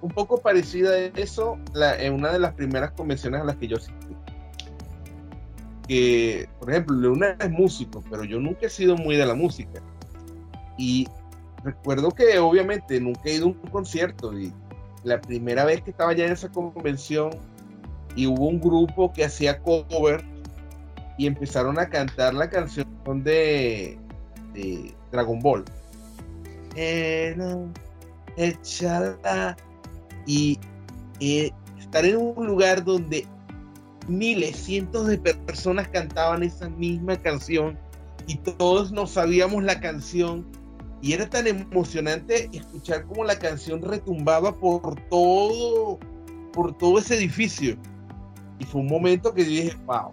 [0.01, 3.67] Un poco parecida a eso la- en una de las primeras convenciones a las que
[3.67, 4.15] yo asistí.
[5.89, 9.81] Que, por ejemplo, Leona es músico, pero yo nunca he sido muy de la música.
[10.79, 11.09] Y
[11.65, 14.53] recuerdo que obviamente nunca he ido a un concierto y
[15.05, 17.31] la primera vez que estaba ya en esa convención
[18.17, 20.25] y hubo un grupo que hacía cover
[21.17, 22.87] y empezaron a cantar la canción
[23.23, 23.99] de,
[25.13, 25.65] Dragon Ball.
[28.37, 29.57] Echada
[30.27, 30.59] y
[31.79, 33.27] estar en un lugar donde
[34.09, 37.79] miles, cientos de personas cantaban esa misma canción
[38.27, 40.47] y todos nos sabíamos la canción
[41.03, 45.99] y era tan emocionante escuchar cómo la canción retumbaba por todo
[46.53, 47.77] por todo ese edificio
[48.59, 50.13] y fue un momento que yo dije wow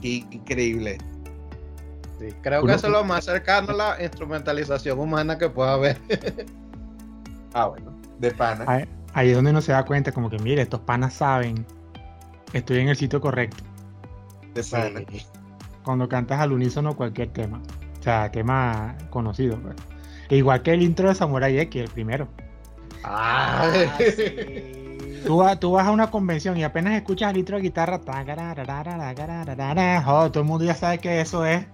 [0.00, 0.98] qué increíble
[2.18, 5.72] Sí, creo Uno- que eso es lo más cercano a la instrumentalización humana que pueda
[5.74, 6.00] haber.
[7.54, 10.62] ah bueno de pana Ahí, ahí es donde uno se da cuenta, como que, mire,
[10.62, 11.66] estos panas saben,
[12.52, 13.64] estoy en el sitio correcto.
[14.54, 15.00] de pana
[15.84, 17.60] Cuando cantas al unísono cualquier tema.
[17.98, 19.58] O sea, tema conocido.
[19.60, 19.74] pues.
[20.34, 22.28] Igual que el intro de Samurai X, el primero.
[23.04, 25.22] Ah, sí.
[25.24, 28.00] tú, vas a una convención y apenas escuchas el intro de guitarra,
[30.32, 31.66] todo el mundo ya sabe que eso es.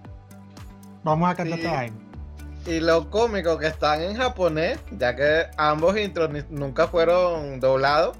[1.03, 2.71] Vamos a cantar sí.
[2.71, 8.15] Y lo cómico que están en japonés, ya que ambos intros nunca fueron doblados.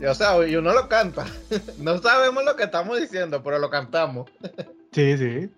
[0.00, 1.26] Y, o sea, y uno lo canta.
[1.78, 4.30] No sabemos lo que estamos diciendo, pero lo cantamos.
[4.92, 5.50] Sí, sí.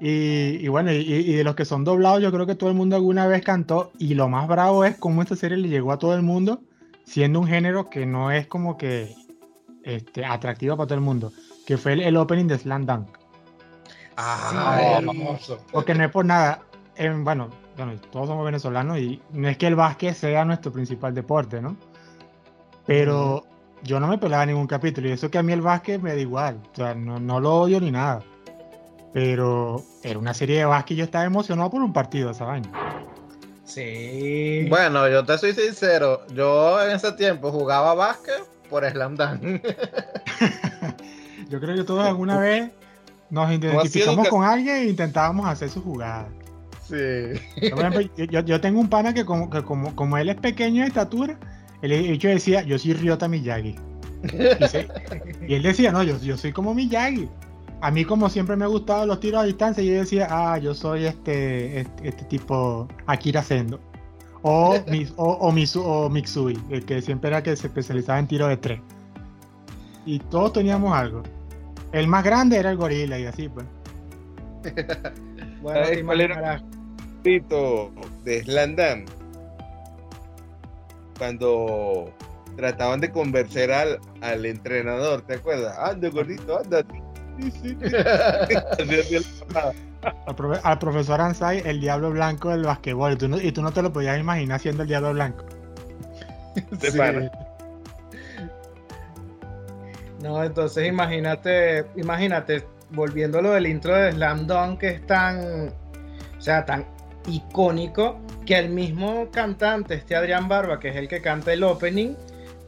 [0.00, 2.76] Y, y bueno, y, y de los que son doblados, yo creo que todo el
[2.76, 3.92] mundo alguna vez cantó.
[3.98, 6.62] Y lo más bravo es cómo esta serie le llegó a todo el mundo,
[7.04, 9.14] siendo un género que no es como que
[9.84, 11.32] este, atractivo para todo el mundo.
[11.66, 13.08] Que fue el, el opening de Slam Dunk.
[14.16, 14.86] Ah, Sí.
[14.98, 15.58] hermoso.
[15.72, 16.62] Porque no es por nada.
[17.22, 21.60] bueno, bueno, todos somos venezolanos y no es que el básquet sea nuestro principal deporte,
[21.62, 21.76] ¿no?
[22.86, 23.44] Pero
[23.82, 26.20] yo no me pelaba ningún capítulo y eso que a mí el básquet me da
[26.20, 26.60] igual.
[26.72, 28.22] O sea, no, no lo odio ni nada.
[29.12, 32.68] Pero era una serie de básquet y yo estaba emocionado por un partido, esa vaina.
[33.64, 34.66] Sí.
[34.68, 36.22] Bueno, yo te soy sincero.
[36.34, 39.42] Yo en ese tiempo jugaba básquet por Slam Dunk.
[41.48, 42.70] Yo creo que todos alguna vez
[43.30, 46.28] nos identificamos con alguien e intentábamos hacer su jugada.
[46.88, 47.70] Sí.
[47.70, 50.36] Por ejemplo, yo, yo- yo tengo un pana que como, que como, como él es
[50.36, 51.36] pequeño de estatura,
[51.82, 53.74] el hecho decía, yo soy Ryota Miyagi.
[54.60, 54.88] Y, se-
[55.48, 57.28] y él decía, no, yo, yo soy como Miyagi.
[57.82, 61.06] A mí como siempre me gustado los tiros a distancia, yo decía, ah, yo soy
[61.06, 63.80] este, este, este tipo Akira Sendo.
[64.42, 68.26] O, Mis- o, o, Misu- o Mitsui, el que siempre era que se especializaba en
[68.26, 68.80] tiro de tres.
[70.04, 71.22] Y todos teníamos algo.
[71.92, 73.66] El más grande era el gorila y así pues.
[75.62, 76.62] bueno, ¿sabes te cuál era?
[77.22, 77.90] grito
[78.24, 79.04] de Slandam
[81.18, 82.10] cuando
[82.56, 85.76] trataban de convencer al, al entrenador, ¿te acuerdas?
[85.78, 86.82] Anda, gordito, anda.
[87.40, 87.50] Sí,
[89.04, 89.16] sí.
[90.26, 93.12] Al, profe- al profesor Ansai, el diablo blanco del basquetbol.
[93.12, 95.44] Y tú, no, y tú no te lo podías imaginar siendo el diablo blanco.
[96.70, 96.98] De Sí.
[100.22, 105.68] No, entonces imagínate, imagínate, volviéndolo del intro de Slam Dunk, que es tan,
[106.38, 106.84] o sea, tan
[107.26, 112.14] icónico, que el mismo cantante, este Adrián Barba, que es el que canta el opening,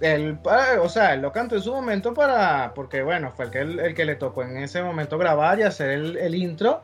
[0.02, 0.38] él,
[0.80, 3.94] o sea, él lo cantó en su momento para, porque bueno, fue el que, el,
[3.94, 6.82] que le tocó en ese momento grabar y hacer el, intro,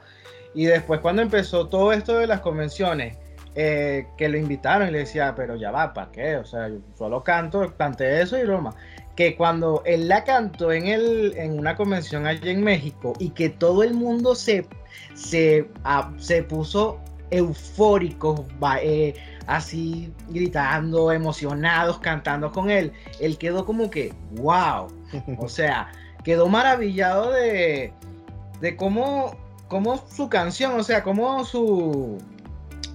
[0.55, 3.17] y después cuando empezó todo esto de las convenciones,
[3.55, 6.37] eh, que lo invitaron y le decía, pero ya va, ¿para qué?
[6.37, 8.75] O sea, yo solo canto, canté eso y broma.
[9.17, 13.49] Que cuando él la cantó en, el, en una convención allá en México y que
[13.49, 14.65] todo el mundo se,
[15.15, 17.01] se, ah, se puso
[17.31, 19.15] eufórico, va- eh,
[19.47, 24.89] así gritando, emocionados, cantando con él, él quedó como que, wow,
[25.39, 25.91] o sea,
[26.25, 27.93] quedó maravillado de,
[28.61, 29.37] de cómo,
[29.69, 32.19] cómo su canción, o sea, cómo su,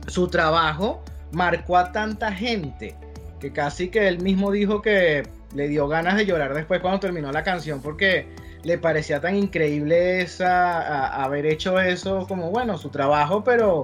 [0.07, 2.95] su trabajo marcó a tanta gente
[3.39, 5.23] que casi que él mismo dijo que
[5.55, 8.27] le dio ganas de llorar después cuando terminó la canción porque
[8.63, 13.83] le parecía tan increíble esa, haber hecho eso como bueno, su trabajo, pero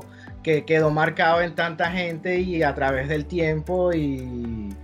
[0.50, 4.76] que quedó marcado en tanta gente y a través del tiempo y,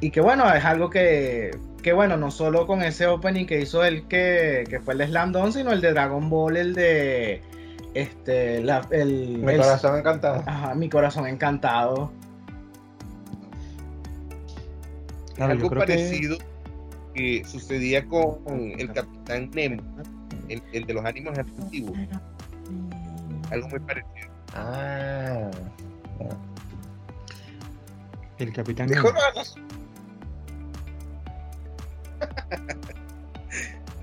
[0.00, 1.50] y que bueno, es algo que,
[1.82, 5.08] que bueno, no solo con ese opening que hizo él que, que fue el de
[5.08, 7.42] Slam Dunk, sino el de Dragon Ball, el de
[7.92, 10.42] este el mi corazón encantado.
[10.46, 12.10] Ajá, mi corazón encantado.
[15.38, 16.38] algo parecido
[17.14, 17.44] que...
[17.44, 19.82] sucedía con el Capitán Nemo,
[20.48, 21.98] el, de los ánimos antiguos.
[23.50, 24.35] Algo muy parecido.
[24.56, 25.50] Ah.
[28.38, 29.08] El Capitán Nemo.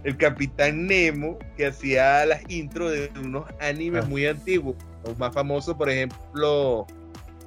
[0.04, 4.08] el Capitán Nemo que hacía las intros de unos animes ah.
[4.08, 4.76] muy antiguos,
[5.06, 6.86] los más famosos, por ejemplo,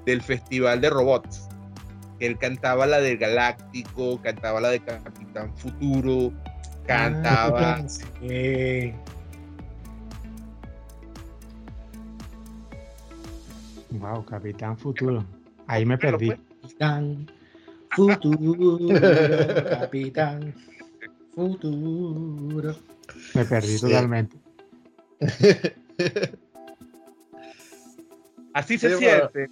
[0.05, 1.49] del Festival de Robots.
[2.19, 6.33] Él cantaba la del Galáctico, cantaba la de Capitán Futuro,
[6.87, 7.77] cantaba.
[7.77, 7.87] Ah,
[13.91, 15.25] wow, Capitán Futuro.
[15.67, 16.31] Ahí me perdí.
[16.63, 17.31] Capitán
[17.91, 18.79] Futuro,
[19.71, 20.55] Capitán
[21.35, 22.77] Futuro.
[23.35, 24.37] Me perdí totalmente.
[28.53, 29.51] Así se siente.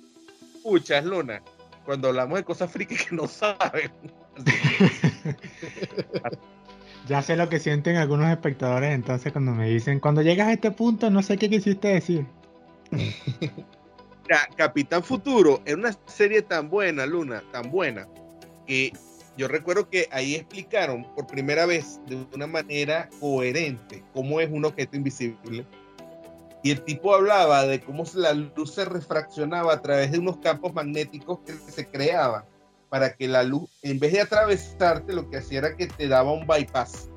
[0.56, 1.42] Escuchas, Luna
[1.84, 3.90] cuando hablamos de cosas frikis que no saben.
[7.08, 10.70] ya sé lo que sienten algunos espectadores entonces cuando me dicen, cuando llegas a este
[10.70, 12.26] punto no sé qué quisiste decir.
[14.56, 18.08] Capitán Futuro es una serie tan buena, Luna, tan buena,
[18.66, 18.92] que
[19.36, 24.64] yo recuerdo que ahí explicaron por primera vez de una manera coherente cómo es un
[24.64, 25.66] objeto invisible
[26.64, 30.72] y el tipo hablaba de cómo la luz se refraccionaba a través de unos campos
[30.72, 32.44] magnéticos que se creaban
[32.88, 36.32] para que la luz, en vez de atravesarte, lo que hacía era que te daba
[36.32, 37.10] un bypass.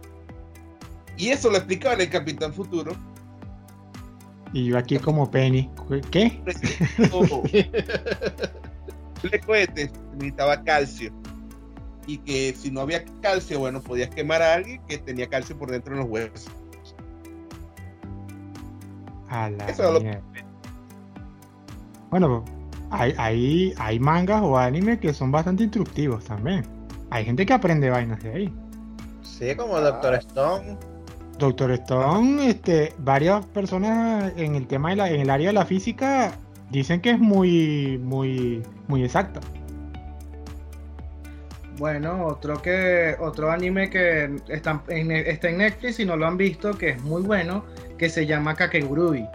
[1.15, 2.91] Y eso lo explicaba el Capitán Futuro.
[4.53, 5.69] Y yo aquí como Penny.
[6.11, 6.41] ¿Qué?
[9.23, 11.11] El cohete necesitaba calcio.
[12.05, 15.71] Y que si no había calcio, bueno, podías quemar a alguien que tenía calcio por
[15.71, 16.47] dentro de los huesos.
[22.09, 22.45] Bueno,
[22.91, 26.63] hay, hay, hay mangas o animes que son bastante instructivos también.
[27.09, 28.53] Hay gente que aprende vainas de ahí.
[29.21, 30.77] Sí, como Doctor Stone.
[31.37, 36.33] Doctor Stone, este, varias personas en el tema en el área de la física
[36.71, 39.39] dicen que es muy, muy, muy exacta.
[41.77, 46.89] Bueno, otro que, otro anime que está en, Netflix y no lo han visto, que
[46.89, 47.65] es muy bueno,
[47.99, 49.27] que se llama Kakegurui.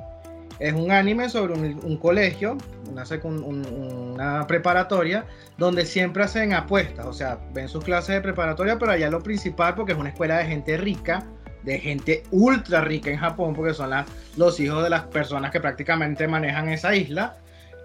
[0.59, 2.57] Es un anime sobre un, colegio,
[2.91, 5.25] una, una, preparatoria,
[5.57, 9.75] donde siempre hacen apuestas, o sea, ven sus clases de preparatoria, pero allá lo principal,
[9.75, 11.25] porque es una escuela de gente rica,
[11.63, 13.91] de gente ultra rica en Japón, porque son
[14.37, 17.39] los hijos de las personas que prácticamente manejan esa isla,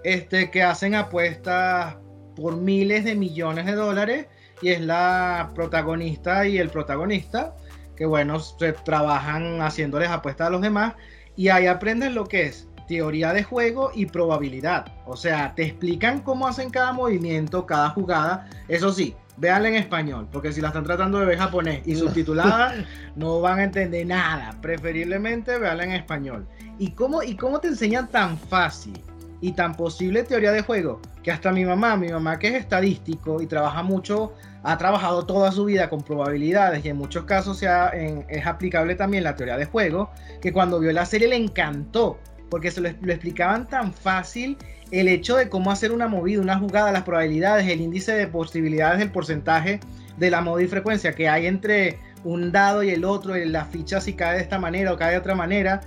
[0.04, 1.96] este, que hacen apuestas
[2.36, 4.28] por miles de millones de dólares,
[4.62, 7.56] y es la protagonista y el protagonista
[7.98, 10.94] que bueno, se trabajan haciéndoles apuestas a los demás
[11.36, 14.86] y ahí aprenden lo que es teoría de juego y probabilidad.
[15.06, 18.48] O sea, te explican cómo hacen cada movimiento, cada jugada.
[18.70, 22.74] Eso sí, véanla en español, porque si la están tratando de ver japonés y subtitulada,
[23.16, 24.58] no van a entender nada.
[24.62, 26.48] Preferiblemente véanla en español.
[26.80, 29.00] ¿Y cómo, ¿Y cómo te enseñan tan fácil
[29.40, 31.02] y tan posible teoría de juego?
[31.24, 34.34] Que hasta mi mamá, mi mamá que es estadístico y trabaja mucho
[34.64, 39.24] ha trabajado toda su vida con probabilidades y en muchos casos sea, es aplicable también
[39.24, 40.12] la teoría de juego,
[40.42, 42.20] que cuando vio la serie le encantó,
[42.50, 44.58] porque se lo, explicaban tan fácil
[44.92, 49.02] el hecho de cómo hacer una movida, una jugada, las probabilidades, el índice de posibilidades,
[49.02, 49.80] el porcentaje
[50.18, 54.02] de la moda y frecuencia que hay entre un dado y el otro, la ficha
[54.02, 55.82] si cae de esta manera o cae de otra manera,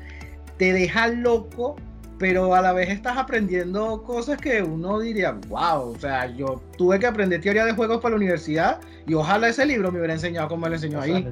[0.56, 1.76] te deja loco
[2.20, 6.98] pero a la vez estás aprendiendo cosas que uno diría, wow, o sea, yo tuve
[6.98, 10.46] que aprender teoría de juegos para la universidad y ojalá ese libro me hubiera enseñado
[10.48, 11.26] como me lo enseñó ahí.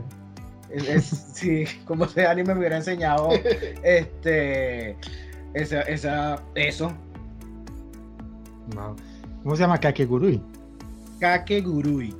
[1.02, 3.28] sí, como ese anime me hubiera enseñado
[3.82, 4.96] este,
[5.52, 6.90] esa, esa, eso.
[9.42, 10.42] ¿Cómo se llama Kakegurui?
[11.20, 12.14] Kakegurui.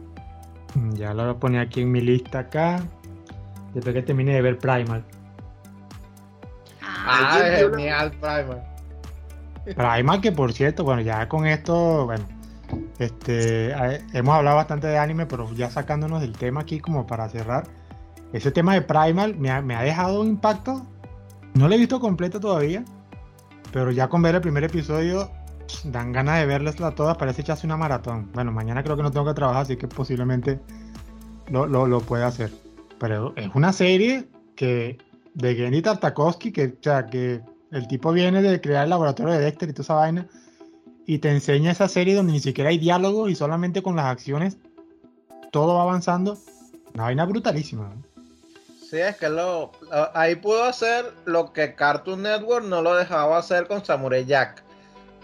[0.75, 2.83] Mm, ya lo voy a poner aquí en mi lista acá.
[3.75, 5.05] Después que termine de ver Primal.
[6.83, 8.63] Ah, genial, Primal.
[9.65, 12.25] Primal, que por cierto, bueno, ya con esto, bueno,
[12.99, 13.73] este,
[14.13, 17.65] hemos hablado bastante de anime, pero ya sacándonos del tema aquí como para cerrar,
[18.33, 20.83] ese tema de Primal me ha, me ha dejado un impacto.
[21.55, 22.85] No lo he visto completo todavía,
[23.73, 25.31] pero ya con ver el primer episodio
[25.85, 28.31] dan ganas de verlas todas, parece echarse una maratón.
[28.33, 30.61] Bueno, mañana creo que no tengo que trabajar, así que posiblemente
[31.49, 32.51] lo, lo, pueda hacer.
[32.99, 34.99] Pero es una serie que
[35.35, 37.41] de Gendy Tartakovsky, que, o sea, que
[37.71, 40.27] el tipo viene de crear el laboratorio de Dexter y toda esa vaina,
[41.07, 44.59] y te enseña esa serie donde ni siquiera hay diálogo y solamente con las acciones
[45.53, 46.37] todo va avanzando.
[46.95, 47.91] Una vaina brutalísima.
[48.89, 49.73] Sí, es que lo,
[50.15, 54.65] ahí pudo hacer lo que Cartoon Network no lo dejaba hacer con Samurai Jack.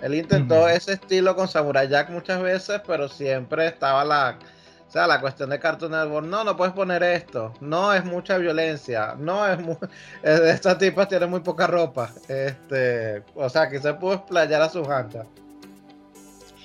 [0.04, 4.38] Él intentó ese estilo con Samurai Jack muchas veces, pero siempre estaba la,
[4.86, 6.26] o sea, la cuestión de Cartoon Network.
[6.26, 7.54] No, no puedes poner esto.
[7.62, 9.14] No es mucha violencia.
[9.16, 9.78] No es muy,
[10.22, 12.10] esta tipa tiene muy poca ropa.
[12.28, 15.24] Este, o sea, que se pudo explayar a sus anchas.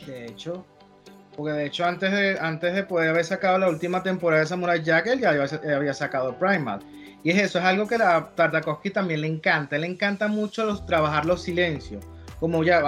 [0.06, 0.66] De hecho,
[1.38, 4.84] porque de hecho antes de, antes de poder haber sacado la última temporada de Samurai
[4.84, 6.82] Jack, él ya había, sacado Primal.
[7.24, 9.78] Y es eso, es algo que a Tartakovsky también le encanta.
[9.78, 12.06] Le encanta mucho los, trabajar los silencios
[12.40, 12.82] como ya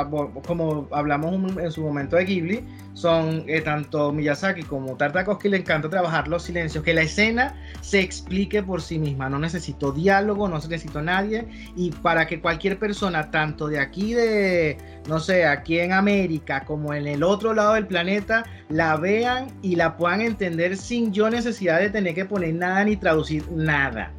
[0.48, 5.90] como hablamos en su momento de Ghibli, son eh, tanto Miyazaki como Tartakovsky le encanta
[5.90, 10.56] trabajar los silencios, que la escena se explique por sí misma, no necesito diálogo, no
[10.56, 14.78] necesito nadie, y para que cualquier persona, tanto de aquí de,
[15.08, 19.76] no sé, aquí en América como en el otro lado del planeta, la vean y
[19.76, 24.12] la puedan entender sin yo necesidad de tener que poner nada ni traducir nada.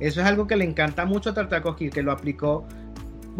[0.00, 2.66] Eso es algo que le encanta mucho a Tartakovsky, que lo aplicó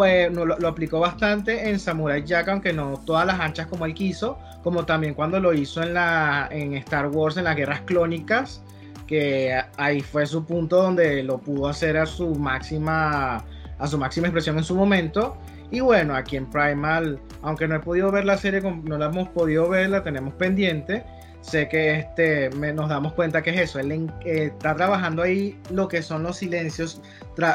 [0.00, 4.38] bueno, lo, aplicó bastante en Samurai Jack, aunque no todas las anchas como él quiso,
[4.62, 8.62] como también cuando lo hizo en, la, en Star Wars, en las guerras clónicas,
[9.06, 13.44] que ahí fue su punto donde lo pudo hacer a su máxima,
[13.78, 15.36] a su máxima expresión en su momento.
[15.70, 19.28] Y bueno, aquí en Primal, aunque no he podido ver la serie, no la hemos
[19.28, 21.04] podido ver, la tenemos pendiente
[21.40, 25.88] sé que este, nos damos cuenta que es eso, él eh, está trabajando ahí lo
[25.88, 27.00] que son los silencios,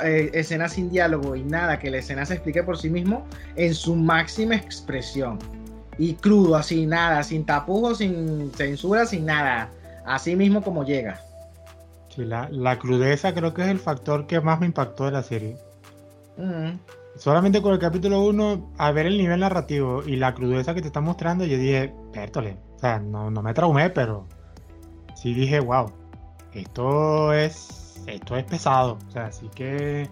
[0.03, 3.25] eh, escenas sin diálogo y nada, que la escena se explique por sí mismo
[3.55, 5.39] en su máxima expresión.
[5.97, 9.69] Y crudo, así, nada, sin tapujos, sin censura, sin nada,
[10.05, 11.21] así mismo como llega.
[12.13, 15.23] Sí, la, la crudeza creo que es el factor que más me impactó de la
[15.23, 15.57] serie.
[17.17, 20.87] Solamente con el capítulo 1, a ver el nivel narrativo y la crudeza que te
[20.87, 24.25] está mostrando, yo dije, pértole, sea, no, me traumé, pero
[25.15, 25.91] sí dije, wow,
[26.53, 28.97] esto es, esto es pesado.
[29.07, 30.09] O sea, así que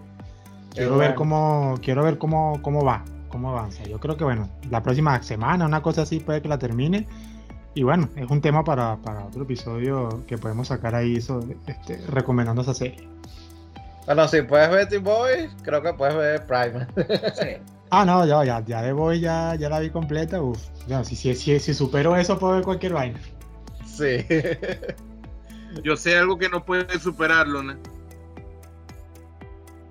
[0.70, 3.84] quiero ver cómo, quiero ver cómo, cómo va, cómo avanza.
[3.84, 7.06] Yo creo que bueno, la próxima semana, una cosa así, puede que la termine.
[7.74, 12.74] Y bueno, es un tema para, otro episodio que podemos sacar ahí este, recomendando esa
[12.74, 13.08] serie.
[14.06, 16.86] Bueno, si puedes ver T-Boy, creo que puedes ver Prime.
[17.90, 20.42] Ah, no, ya, ya, ya de Boy ya, ya la vi completa.
[20.42, 20.58] Uf,
[21.04, 23.20] si, si, si, si supero eso, puedo ver cualquier vaina.
[23.86, 24.26] Sí.
[25.82, 27.74] Yo sé algo que no puede superarlo, ¿no?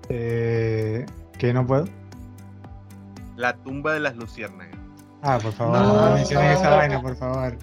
[0.08, 1.06] Eh,
[1.38, 1.86] ¿Qué no puedo?
[3.36, 4.78] La tumba de las luciérnagas.
[5.22, 7.56] Ah, por favor, no, mencionen esa vaina, por favor.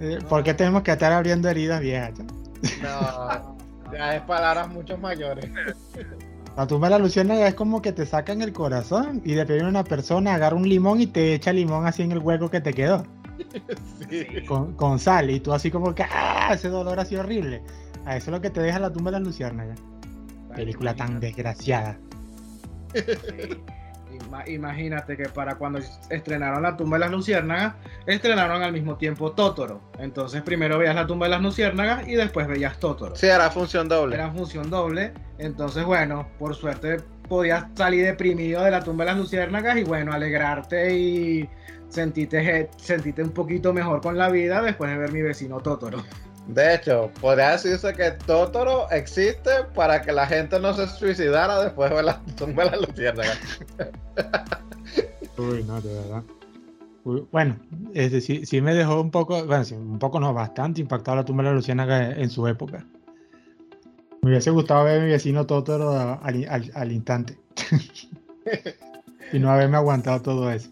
[0.00, 2.12] Eh, ¿Por qué tenemos que estar abriendo heridas viejas?
[2.82, 3.56] No,
[3.92, 5.48] ya es palabras mucho mayores.
[6.56, 9.68] La tumba de la luciérnaga es como que te sacan el corazón y de a
[9.68, 12.72] una persona agarra un limón y te echa limón así en el hueco que te
[12.72, 13.04] quedó.
[14.76, 15.28] Con, sal.
[15.28, 16.52] Y tú así como que ¡ah!
[16.54, 17.62] ese dolor así horrible.
[18.06, 19.74] A eso es lo que te deja la tumba de la luciérnaga.
[20.54, 21.98] Película tan desgraciada.
[24.46, 27.74] Imagínate que para cuando estrenaron La tumba de las luciérnagas,
[28.06, 29.80] estrenaron al mismo tiempo Totoro.
[29.98, 33.16] Entonces primero veías La tumba de las luciérnagas y después veías Totoro.
[33.16, 34.16] Sí, era función doble.
[34.16, 35.12] Era función doble.
[35.38, 36.98] Entonces, bueno, por suerte
[37.28, 41.48] podías salir deprimido de La tumba de las luciérnagas y bueno, alegrarte y
[41.88, 46.02] sentirte, sentirte un poquito mejor con la vida después de ver mi vecino Totoro.
[46.48, 51.90] De hecho, podría decirse que Totoro existe para que la gente no se suicidara después
[51.90, 53.32] de la tumba de la luciérnaga.
[55.38, 56.22] Uy, no, de verdad.
[57.32, 57.56] bueno,
[57.94, 61.42] es decir, sí me dejó un poco, bueno, un poco no, bastante impactado la tumba
[61.42, 62.86] de la luciérnaga en su época.
[64.22, 67.38] Me hubiese gustado ver a mi vecino Totoro al instante.
[69.32, 70.70] y no haberme aguantado todo eso.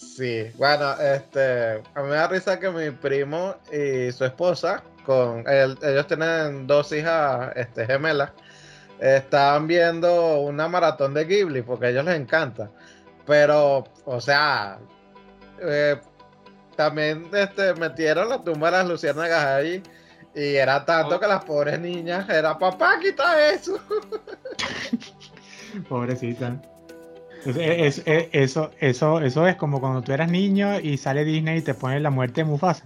[0.00, 5.44] Sí, bueno, este, a mí me da risa que mi primo y su esposa, con
[5.46, 8.30] ellos tienen dos hijas este, gemelas,
[8.98, 12.70] estaban viendo una maratón de Ghibli porque a ellos les encanta.
[13.26, 14.78] Pero, o sea,
[15.60, 16.00] eh,
[16.76, 19.82] también este, metieron la tumba de las luciérnagas ahí.
[20.34, 23.78] Y era tanto que las pobres niñas, era papá, quita eso.
[25.88, 26.58] Pobrecita.
[27.46, 31.74] Es, eso, eso, eso es como cuando tú eras niño y sale Disney y te
[31.74, 32.84] pone la muerte de Mufasa.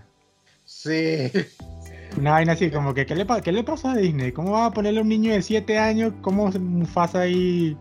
[0.64, 1.30] Sí.
[2.16, 4.30] Una vaina así, como que, ¿qué le, ¿qué le pasó a Disney?
[4.32, 6.12] ¿Cómo va a ponerle a un niño de 7 años?
[6.20, 7.76] ¿Cómo Mufasa ahí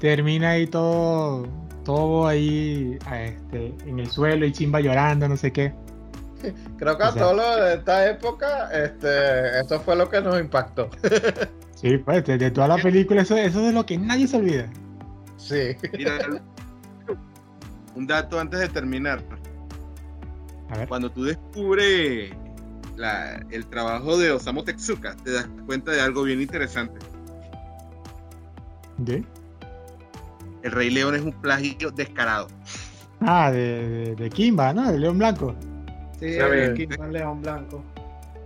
[0.00, 1.48] termina ahí todo
[1.84, 5.72] todo ahí este, en el suelo y Simba llorando, no sé qué.
[6.78, 10.90] Creo que a todos los de esta época, este, eso fue lo que nos impactó.
[11.74, 14.68] sí, pues de, toda la película, eso, eso es de lo que nadie se olvida.
[15.44, 15.76] Sí.
[15.92, 16.18] Mira,
[17.94, 19.22] un dato antes de terminar.
[20.88, 22.32] Cuando tú descubres
[23.50, 26.98] el trabajo de Osamu Tezuka, te das cuenta de algo bien interesante.
[28.96, 29.22] ¿De?
[30.62, 32.48] El Rey León es un plagio descarado.
[33.20, 34.90] Ah, de, de, Kimba, ¿no?
[34.90, 35.54] De León Blanco.
[36.18, 37.84] Sí, de Kimba, León Blanco.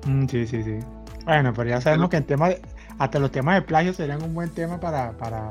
[0.04, 0.78] Mm, sí, sí, sí.
[1.24, 2.50] Bueno, pero ya sabemos que en tema
[2.98, 5.48] hasta los temas de plagio serían un buen tema para, para,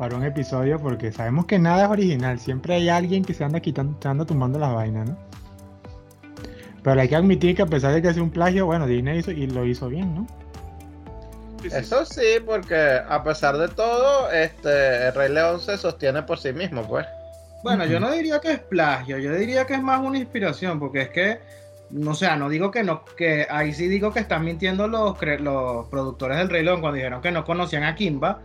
[0.00, 2.40] para un episodio, porque sabemos que nada es original.
[2.40, 5.18] Siempre hay alguien que se anda quitando, se anda tumbando las vainas, ¿no?
[6.82, 9.30] Pero hay que admitir que a pesar de que es un plagio, bueno, Disney hizo,
[9.30, 10.26] y lo hizo bien, ¿no?
[11.64, 16.54] Eso sí, porque a pesar de todo, este el Rey León se sostiene por sí
[16.54, 17.06] mismo, pues.
[17.62, 21.02] Bueno, yo no diría que es plagio, yo diría que es más una inspiración, porque
[21.02, 21.40] es que,
[21.90, 25.88] no sea, no digo que no, que ahí sí digo que están mintiendo los, los
[25.88, 28.40] productores del Rey León cuando dijeron que no conocían a Kimba,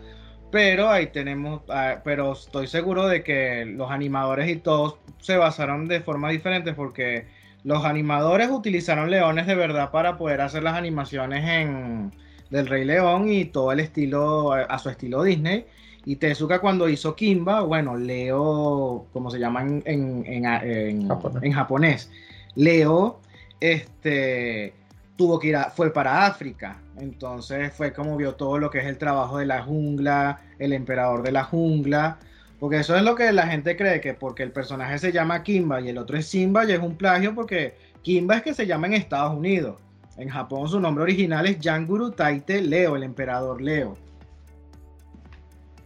[0.56, 5.86] pero ahí tenemos, ah, pero estoy seguro de que los animadores y todos se basaron
[5.89, 7.26] de forma diferente porque
[7.66, 12.14] los animadores utilizaron leones de verdad para poder hacer las animaciones en,
[12.51, 15.66] del Rey León y todo el estilo, a, su estilo Disney.
[16.06, 22.10] Y Tezuka cuando hizo Kimba, bueno, Leo, como se llama en, en, japonés.
[22.56, 23.20] Leo,
[23.60, 24.74] este,
[25.18, 26.80] tuvo que ir a, fue para África.
[26.97, 31.24] Entonces fue como vio todo lo que es el trabajo de la jungla, el emperador
[31.24, 32.20] de la jungla.
[32.60, 35.82] Porque eso es lo que la gente cree, que porque el personaje se llama Kimba
[35.82, 38.88] y el otro es Simba, y es un plagio porque Kimba es que se llama
[38.88, 39.76] en Estados Unidos.
[40.18, 43.97] En Japón su nombre original es Yanguru Taite Leo, el emperador Leo.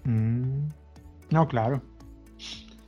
[0.03, 0.67] Mm.
[1.31, 1.81] no, claro.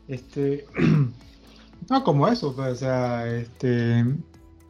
[0.07, 0.65] Este.
[1.89, 4.05] no, como eso, pues, o sea, este.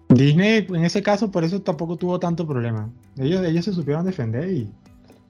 [0.10, 2.90] Disney en ese caso por eso tampoco tuvo tanto problema.
[3.18, 4.70] Ellos, ellos se supieron defender y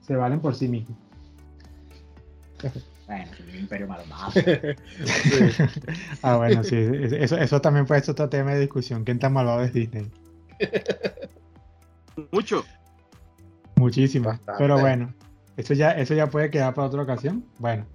[0.01, 0.97] se valen por sí mismos.
[3.07, 4.31] Bueno, el imperio malvado.
[6.21, 6.77] ah, bueno, sí.
[6.77, 9.03] Eso, eso también fue otro tema de discusión.
[9.03, 10.09] ¿Quién tan malvado es Disney?
[12.31, 12.63] Mucho.
[13.75, 14.39] Muchísimo.
[14.57, 15.13] Pero bueno,
[15.57, 17.43] eso ya, eso ya puede quedar para otra ocasión.
[17.57, 17.85] Bueno.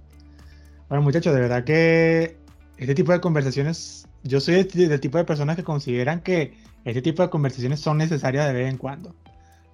[0.89, 2.37] Bueno, muchachos, de verdad que
[2.77, 6.55] este tipo de conversaciones, yo soy del tipo de personas que consideran que
[6.85, 9.15] este tipo de conversaciones son necesarias de vez en cuando.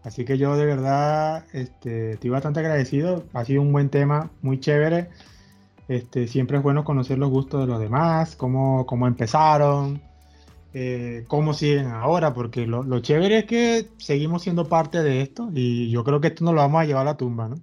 [0.05, 3.25] Así que yo de verdad este, estoy bastante agradecido.
[3.33, 5.09] Ha sido un buen tema, muy chévere.
[5.89, 10.01] Este, siempre es bueno conocer los gustos de los demás, cómo, cómo empezaron,
[10.73, 15.91] eh, cómo siguen ahora, porque lo, chévere es que seguimos siendo parte de esto y
[15.91, 17.57] yo creo que esto nos lo vamos a llevar a la tumba, ¿no?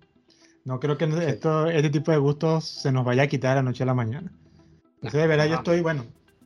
[0.66, 3.64] No creo que esto, este tipo de gustos se nos vaya a quitar de la
[3.64, 4.32] noche a la mañana.
[4.96, 6.04] Entonces, de verdad, yo estoy, bueno,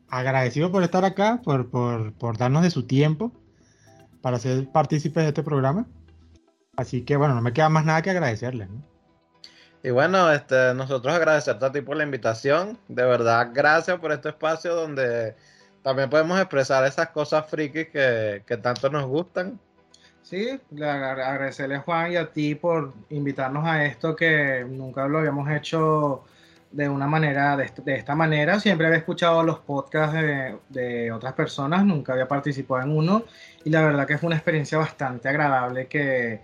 [0.07, 3.33] agradecido por estar acá, por, por, por darnos de su tiempo
[4.24, 5.86] para ser partícipes de este programa.
[6.78, 8.82] Así que, bueno, no me queda más nada que agradecerles, ¿no?
[9.84, 12.80] Y bueno, este, nosotros agradecerte a ti por la invitación.
[12.88, 15.36] De verdad, gracias por este espacio donde
[15.84, 19.59] también podemos expresar esas cosas frikis que, tanto nos gustan.
[20.21, 25.51] Sí, agradecerle a Juan y a ti por invitarnos a esto que nunca lo habíamos
[25.51, 26.24] hecho
[26.74, 28.59] de una manera, de, esta manera.
[28.59, 33.24] Siempre había escuchado los podcasts de, de, otras personas, nunca había participado en uno.
[33.63, 36.41] Y la verdad que fue una experiencia bastante agradable que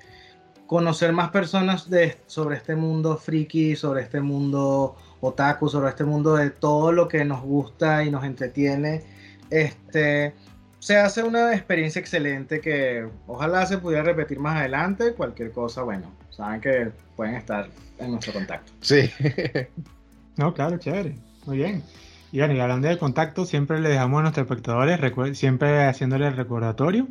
[0.69, 6.35] conocer más personas de, sobre este mundo friki, sobre este mundo otaku, sobre este mundo
[6.35, 9.03] de todo lo que nos gusta y nos entretiene.
[9.49, 10.35] Este,
[10.77, 15.13] se hace una experiencia excelente que ojalá se pudiera repetir más adelante.
[15.13, 18.71] Cualquier cosa, bueno, saben que pueden estar en nuestro contacto.
[18.81, 19.09] Sí.
[20.39, 21.15] no, claro, chévere.
[21.45, 21.83] Muy bien.
[22.31, 26.35] Y bueno, y hablando de contacto, siempre le dejamos a nuestros espectadores, siempre haciéndole el
[26.35, 27.07] recordatorio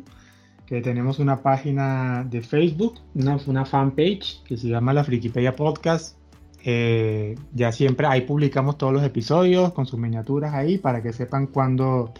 [0.65, 6.15] que tenemos una página de Facebook, una, una fanpage que se llama La Frikipedia Podcast.
[6.63, 11.47] Eh, ya siempre ahí publicamos todos los episodios con sus miniaturas ahí para que sepan
[11.47, 12.13] cuándo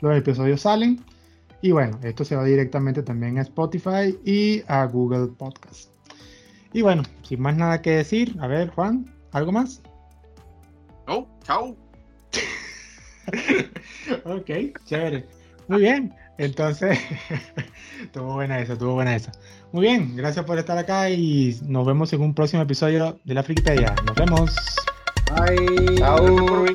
[0.00, 1.00] los episodios salen.
[1.62, 5.90] Y bueno, esto se va directamente también a Spotify y a Google Podcast.
[6.74, 9.80] Y bueno, sin más nada que decir, a ver, Juan, ¿algo más?
[11.06, 11.76] No, chao.
[14.24, 14.50] ok,
[14.84, 15.26] chévere.
[15.68, 16.14] Muy bien.
[16.38, 16.98] Entonces,
[18.02, 19.32] estuvo buena esa, estuvo buena esa.
[19.72, 23.42] Muy bien, gracias por estar acá y nos vemos en un próximo episodio de la
[23.42, 23.94] Frikipedia.
[24.04, 24.54] Nos vemos.
[25.34, 25.96] Bye.
[25.96, 26.66] Chao.